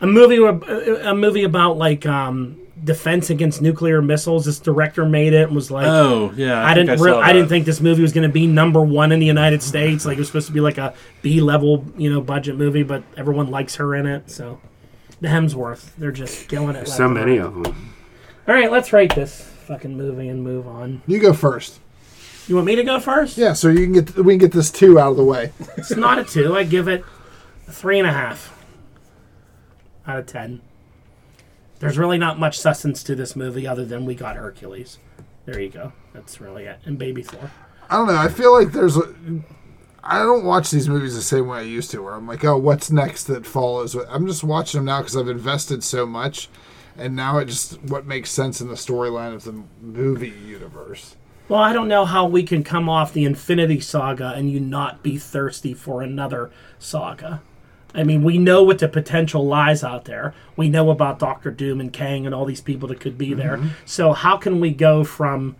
A 0.00 0.06
movie 0.06 0.36
a 0.38 1.14
movie 1.14 1.42
about 1.44 1.76
like 1.76 2.06
um, 2.06 2.56
defense 2.82 3.30
against 3.30 3.60
nuclear 3.62 4.00
missiles. 4.02 4.44
This 4.44 4.58
director 4.58 5.04
made 5.04 5.32
it 5.32 5.44
and 5.48 5.54
was 5.54 5.70
like. 5.70 5.86
Oh, 5.86 6.32
yeah. 6.36 6.64
I 6.64 6.74
think 6.74 6.88
didn't. 6.88 6.98
saw 6.98 7.18
Re- 7.18 7.22
I 7.22 7.32
didn't 7.32 7.48
think 7.48 7.66
this 7.66 7.80
movie 7.80 8.02
was 8.02 8.12
going 8.12 8.28
to 8.28 8.32
be 8.32 8.46
number 8.46 8.82
one 8.82 9.12
in 9.12 9.20
the 9.20 9.26
United 9.26 9.62
States. 9.62 10.04
Like 10.06 10.16
it 10.16 10.20
was 10.20 10.28
supposed 10.28 10.46
to 10.48 10.52
be 10.52 10.60
like 10.60 10.78
a 10.78 10.94
B 11.22 11.40
level, 11.40 11.84
you 11.96 12.12
know, 12.12 12.20
budget 12.20 12.56
movie. 12.56 12.82
But 12.82 13.02
everyone 13.16 13.50
likes 13.50 13.76
her 13.76 13.94
in 13.94 14.06
it. 14.06 14.30
So 14.30 14.60
the 15.20 15.28
Hemsworth, 15.28 15.90
they're 15.96 16.12
just 16.12 16.48
killing 16.48 16.76
it. 16.76 16.88
So 16.88 17.08
many 17.08 17.38
right. 17.38 17.46
of 17.46 17.62
them. 17.62 17.94
All 18.48 18.54
right, 18.54 18.70
let's 18.70 18.92
rate 18.92 19.14
this 19.14 19.42
fucking 19.42 19.96
movie 19.96 20.28
and 20.28 20.42
move 20.42 20.66
on. 20.66 21.02
You 21.06 21.20
go 21.20 21.32
first. 21.32 21.78
You 22.48 22.56
want 22.56 22.66
me 22.66 22.74
to 22.74 22.82
go 22.82 22.98
first? 22.98 23.38
Yeah, 23.38 23.52
so 23.52 23.68
you 23.68 23.84
can 23.84 23.92
get 23.92 24.16
we 24.16 24.32
can 24.32 24.38
get 24.38 24.52
this 24.52 24.72
two 24.72 24.98
out 24.98 25.12
of 25.12 25.16
the 25.16 25.24
way. 25.24 25.52
It's 25.76 25.94
not 25.94 26.18
a 26.18 26.24
two. 26.24 26.56
I 26.56 26.64
give 26.64 26.88
it 26.88 27.04
a 27.68 27.70
three 27.72 27.98
and 27.98 28.08
a 28.08 28.12
half 28.12 28.58
out 30.06 30.18
of 30.18 30.26
ten. 30.26 30.60
There's 31.80 31.98
really 31.98 32.18
not 32.18 32.38
much 32.38 32.58
substance 32.58 33.02
to 33.04 33.14
this 33.14 33.34
movie 33.34 33.66
other 33.66 33.84
than 33.84 34.04
we 34.04 34.14
got 34.14 34.36
Hercules. 34.36 34.98
There 35.46 35.58
you 35.58 35.70
go. 35.70 35.92
That's 36.12 36.40
really 36.40 36.64
it. 36.64 36.78
And 36.84 36.98
Baby 36.98 37.22
Thor. 37.22 37.50
I 37.88 37.96
don't 37.96 38.06
know. 38.06 38.16
I 38.16 38.28
feel 38.28 38.52
like 38.52 38.72
there's 38.72 38.96
a. 38.96 39.14
I 40.04 40.18
don't 40.18 40.44
watch 40.44 40.70
these 40.70 40.88
movies 40.88 41.14
the 41.14 41.22
same 41.22 41.48
way 41.48 41.58
I 41.58 41.62
used 41.62 41.90
to, 41.90 42.02
where 42.02 42.14
I'm 42.14 42.28
like, 42.28 42.44
oh, 42.44 42.56
what's 42.56 42.90
next 42.90 43.24
that 43.24 43.46
follows? 43.46 43.94
I'm 43.94 44.26
just 44.26 44.44
watching 44.44 44.78
them 44.78 44.86
now 44.86 45.00
because 45.00 45.16
I've 45.16 45.28
invested 45.28 45.82
so 45.82 46.06
much, 46.06 46.48
and 46.96 47.16
now 47.16 47.38
it 47.38 47.46
just 47.46 47.82
what 47.82 48.06
makes 48.06 48.30
sense 48.30 48.60
in 48.60 48.68
the 48.68 48.74
storyline 48.74 49.34
of 49.34 49.44
the 49.44 49.62
movie 49.80 50.28
universe. 50.28 51.16
Well, 51.48 51.60
I 51.60 51.72
don't 51.72 51.88
know 51.88 52.04
how 52.04 52.26
we 52.26 52.44
can 52.44 52.62
come 52.62 52.88
off 52.88 53.12
the 53.12 53.24
Infinity 53.24 53.80
Saga 53.80 54.34
and 54.36 54.48
you 54.50 54.60
not 54.60 55.02
be 55.02 55.18
thirsty 55.18 55.74
for 55.74 56.00
another 56.00 56.52
saga. 56.78 57.42
I 57.94 58.04
mean, 58.04 58.22
we 58.22 58.38
know 58.38 58.62
what 58.62 58.78
the 58.78 58.88
potential 58.88 59.46
lies 59.46 59.82
out 59.82 60.04
there. 60.04 60.34
We 60.56 60.68
know 60.68 60.90
about 60.90 61.18
Doctor 61.18 61.50
Doom 61.50 61.80
and 61.80 61.92
Kang 61.92 62.26
and 62.26 62.34
all 62.34 62.44
these 62.44 62.60
people 62.60 62.88
that 62.88 63.00
could 63.00 63.18
be 63.18 63.30
mm-hmm. 63.30 63.38
there. 63.38 63.60
So 63.84 64.12
how 64.12 64.36
can 64.36 64.60
we 64.60 64.70
go 64.70 65.04
from 65.04 65.56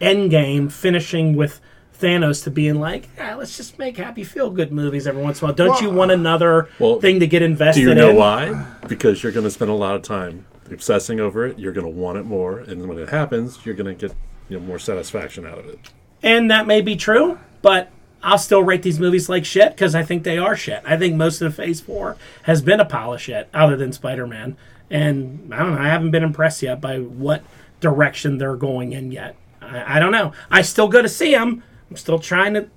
Endgame 0.00 0.72
finishing 0.72 1.36
with 1.36 1.60
Thanos 1.98 2.42
to 2.44 2.50
being 2.50 2.80
like, 2.80 3.08
yeah, 3.16 3.34
let's 3.34 3.56
just 3.56 3.78
make 3.78 3.96
happy 3.96 4.24
feel 4.24 4.50
good 4.50 4.72
movies 4.72 5.06
every 5.06 5.22
once 5.22 5.40
in 5.40 5.44
a 5.44 5.48
while? 5.48 5.54
Don't 5.54 5.80
you 5.80 5.90
want 5.90 6.10
another 6.10 6.68
Well, 6.78 7.00
thing 7.00 7.20
to 7.20 7.26
get 7.26 7.42
invested 7.42 7.82
in? 7.82 7.88
Do 7.88 7.90
you 7.90 8.00
know 8.00 8.10
in? 8.10 8.16
why? 8.16 8.66
Because 8.88 9.22
you're 9.22 9.32
going 9.32 9.44
to 9.44 9.50
spend 9.50 9.70
a 9.70 9.74
lot 9.74 9.94
of 9.94 10.02
time 10.02 10.46
obsessing 10.70 11.20
over 11.20 11.46
it. 11.46 11.58
You're 11.58 11.72
going 11.72 11.86
to 11.86 11.92
want 11.92 12.18
it 12.18 12.24
more, 12.24 12.58
and 12.58 12.88
when 12.88 12.98
it 12.98 13.10
happens, 13.10 13.64
you're 13.64 13.74
going 13.74 13.94
to 13.96 14.08
get 14.08 14.16
you 14.48 14.58
know 14.58 14.64
more 14.64 14.78
satisfaction 14.78 15.46
out 15.46 15.58
of 15.58 15.66
it. 15.66 15.90
And 16.22 16.50
that 16.50 16.66
may 16.66 16.80
be 16.80 16.96
true, 16.96 17.38
but 17.62 17.90
I'll 18.24 18.38
still 18.38 18.62
rate 18.62 18.82
these 18.82 18.98
movies 18.98 19.28
like 19.28 19.44
shit 19.44 19.72
because 19.72 19.94
I 19.94 20.02
think 20.02 20.24
they 20.24 20.38
are 20.38 20.56
shit. 20.56 20.82
I 20.84 20.96
think 20.96 21.14
most 21.14 21.42
of 21.42 21.54
the 21.54 21.62
Phase 21.62 21.80
4 21.82 22.16
has 22.44 22.62
been 22.62 22.80
a 22.80 22.84
pile 22.84 23.12
of 23.12 23.20
shit, 23.20 23.48
other 23.52 23.76
than 23.76 23.92
Spider 23.92 24.26
Man. 24.26 24.56
And 24.90 25.52
I 25.54 25.58
don't 25.58 25.74
know, 25.74 25.80
I 25.80 25.88
haven't 25.88 26.10
been 26.10 26.24
impressed 26.24 26.62
yet 26.62 26.80
by 26.80 26.98
what 26.98 27.44
direction 27.80 28.38
they're 28.38 28.56
going 28.56 28.92
in 28.92 29.12
yet. 29.12 29.36
I, 29.60 29.96
I 29.96 30.00
don't 30.00 30.12
know. 30.12 30.32
I 30.50 30.62
still 30.62 30.88
go 30.88 31.02
to 31.02 31.08
see 31.08 31.32
them. 31.32 31.62
I'm 31.90 31.96
still 31.96 32.18
trying 32.18 32.54
to 32.54 32.68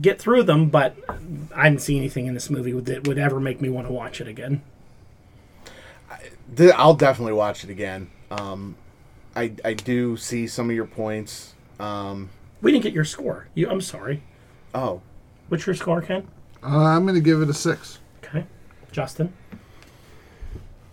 get 0.00 0.20
through 0.20 0.44
them, 0.44 0.68
but 0.70 0.96
I 1.54 1.68
didn't 1.68 1.82
see 1.82 1.96
anything 1.96 2.26
in 2.26 2.34
this 2.34 2.48
movie 2.48 2.72
that 2.72 3.08
would 3.08 3.18
ever 3.18 3.40
make 3.40 3.60
me 3.60 3.68
want 3.68 3.88
to 3.88 3.92
watch 3.92 4.20
it 4.20 4.28
again. 4.28 4.62
I'll 6.74 6.94
definitely 6.94 7.32
watch 7.32 7.64
it 7.64 7.70
again. 7.70 8.08
Um, 8.30 8.76
I 9.34 9.52
I 9.64 9.74
do 9.74 10.16
see 10.16 10.46
some 10.46 10.70
of 10.70 10.76
your 10.76 10.86
points. 10.86 11.54
Um, 11.80 12.30
We 12.62 12.72
didn't 12.72 12.84
get 12.84 12.92
your 12.92 13.04
score. 13.04 13.48
You, 13.54 13.68
I'm 13.68 13.80
sorry. 13.80 14.22
Oh, 14.76 15.00
What's 15.48 15.66
your 15.66 15.74
score, 15.76 16.02
Ken? 16.02 16.26
Uh, 16.62 16.84
I'm 16.84 17.04
going 17.04 17.14
to 17.14 17.20
give 17.20 17.40
it 17.40 17.48
a 17.48 17.54
six. 17.54 18.00
Okay. 18.24 18.44
Justin, 18.90 19.32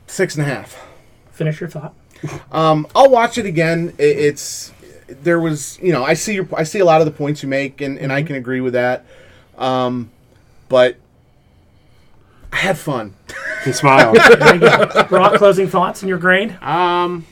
six 0.08 0.36
and 0.36 0.46
a 0.46 0.50
half. 0.50 0.80
finish 1.32 1.60
your 1.60 1.70
thought. 1.70 1.94
Um, 2.52 2.86
I'll 2.96 3.10
watch 3.10 3.38
it 3.38 3.46
again. 3.46 3.94
It, 3.98 4.18
it's 4.18 4.72
there 5.08 5.40
was 5.40 5.80
you 5.82 5.92
know 5.92 6.04
I 6.04 6.14
see 6.14 6.36
your 6.36 6.48
I 6.56 6.64
see 6.64 6.80
a 6.80 6.86
lot 6.86 7.02
of 7.02 7.06
the 7.06 7.12
points 7.12 7.44
you 7.44 7.50
make 7.50 7.82
and, 7.82 7.98
and 7.98 8.12
I 8.14 8.24
can 8.24 8.36
agree 8.36 8.62
with 8.62 8.74
that. 8.74 9.06
Um, 9.58 10.12
but 10.70 10.98
I 12.52 12.58
had 12.58 12.78
fun. 12.78 13.16
He 13.66 13.72
smiled. 13.72 14.18
There 14.18 14.54
you 14.54 14.60
go. 14.60 15.04
Brock, 15.06 15.36
closing 15.36 15.68
thoughts 15.68 16.02
and 16.02 16.10
your 16.10 16.18
grade? 16.18 16.52
um, 16.62 17.26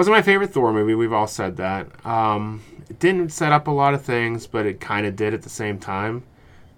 wasn't 0.00 0.16
my 0.16 0.22
favorite 0.22 0.50
Thor 0.50 0.72
movie. 0.72 0.94
We've 0.94 1.12
all 1.12 1.26
said 1.26 1.58
that. 1.58 2.06
Um, 2.06 2.62
it 2.88 2.98
didn't 2.98 3.32
set 3.32 3.52
up 3.52 3.66
a 3.66 3.70
lot 3.70 3.92
of 3.92 4.00
things, 4.00 4.46
but 4.46 4.64
it 4.64 4.80
kind 4.80 5.06
of 5.06 5.14
did 5.14 5.34
at 5.34 5.42
the 5.42 5.50
same 5.50 5.78
time. 5.78 6.22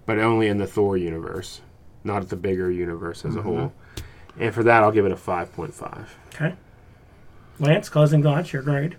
But 0.07 0.19
only 0.19 0.49
in 0.49 0.59
the 0.59 0.67
Thor 0.67 0.97
universe, 0.97 1.61
not 2.03 2.23
at 2.23 2.31
the 2.31 2.37
bigger 2.37 2.69
universe 2.69 3.25
as 3.25 3.37
a 3.37 3.43
whole. 3.43 3.73
And 4.41 4.53
for 4.53 4.65
that, 4.65 4.83
I'll 4.83 4.91
give 4.91 5.07
it 5.07 5.13
a 5.13 5.17
five 5.17 5.53
point 5.53 5.73
five. 5.73 6.19
Okay. 6.35 6.57
Lance, 7.61 7.89
closing 7.89 8.25
thoughts, 8.25 8.53
your 8.53 8.63
grade. 8.63 8.97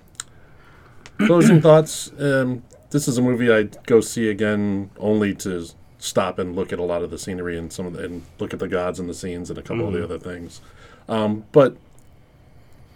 Closing 1.26 1.60
thoughts. 1.60 2.10
Um, 2.18 2.64
this 2.92 3.10
is 3.10 3.18
a 3.18 3.22
movie 3.22 3.52
I'd 3.52 3.86
go 3.88 4.00
see 4.00 4.30
again 4.30 4.90
only 5.00 5.36
to 5.36 5.68
stop 6.00 6.40
and 6.40 6.56
look 6.56 6.72
at 6.72 6.80
a 6.80 6.84
lot 6.84 7.04
of 7.04 7.12
the 7.12 7.18
scenery 7.18 7.58
and 7.58 7.74
some 7.74 7.88
of 7.88 7.92
the, 7.92 8.06
and 8.06 8.24
look 8.40 8.54
at 8.54 8.60
the 8.60 8.70
gods 8.70 9.02
and 9.02 9.10
the 9.10 9.14
scenes 9.14 9.50
and 9.50 9.60
a 9.60 9.62
couple 9.62 9.86
of 9.86 9.94
the 9.94 10.02
other 10.02 10.18
things. 10.18 10.62
Um, 11.10 11.44
but 11.52 11.76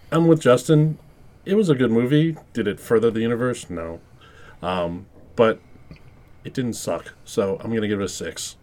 I'm 0.10 0.28
with 0.28 0.40
Justin. 0.40 0.98
It 1.48 1.56
was 1.56 1.70
a 1.70 1.76
good 1.76 1.92
movie. 1.92 2.36
Did 2.52 2.68
it 2.68 2.78
further 2.78 3.10
the 3.10 3.22
universe? 3.22 3.70
No. 3.70 4.02
Um, 4.62 5.06
but 5.38 5.62
it 6.44 6.54
didn't 6.54 6.74
suck. 6.74 7.14
So 7.24 7.58
I'm 7.64 7.74
gonna 7.74 7.88
give 7.88 8.02
it 8.02 8.04
a 8.04 8.10
six. 8.10 8.58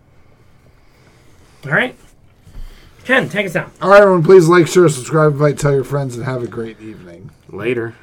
All 1.64 1.72
right. 1.72 1.96
Ken, 3.04 3.30
take 3.30 3.46
us 3.46 3.54
down. 3.54 3.70
All 3.80 3.88
right, 3.88 4.02
everyone, 4.02 4.22
please 4.22 4.48
like, 4.48 4.66
share, 4.66 4.88
subscribe, 4.90 5.32
invite, 5.32 5.58
tell 5.58 5.72
your 5.72 5.84
friends, 5.84 6.14
and 6.16 6.26
have 6.26 6.42
a 6.42 6.46
great 6.46 6.78
evening. 6.80 7.30
Later. 7.48 7.94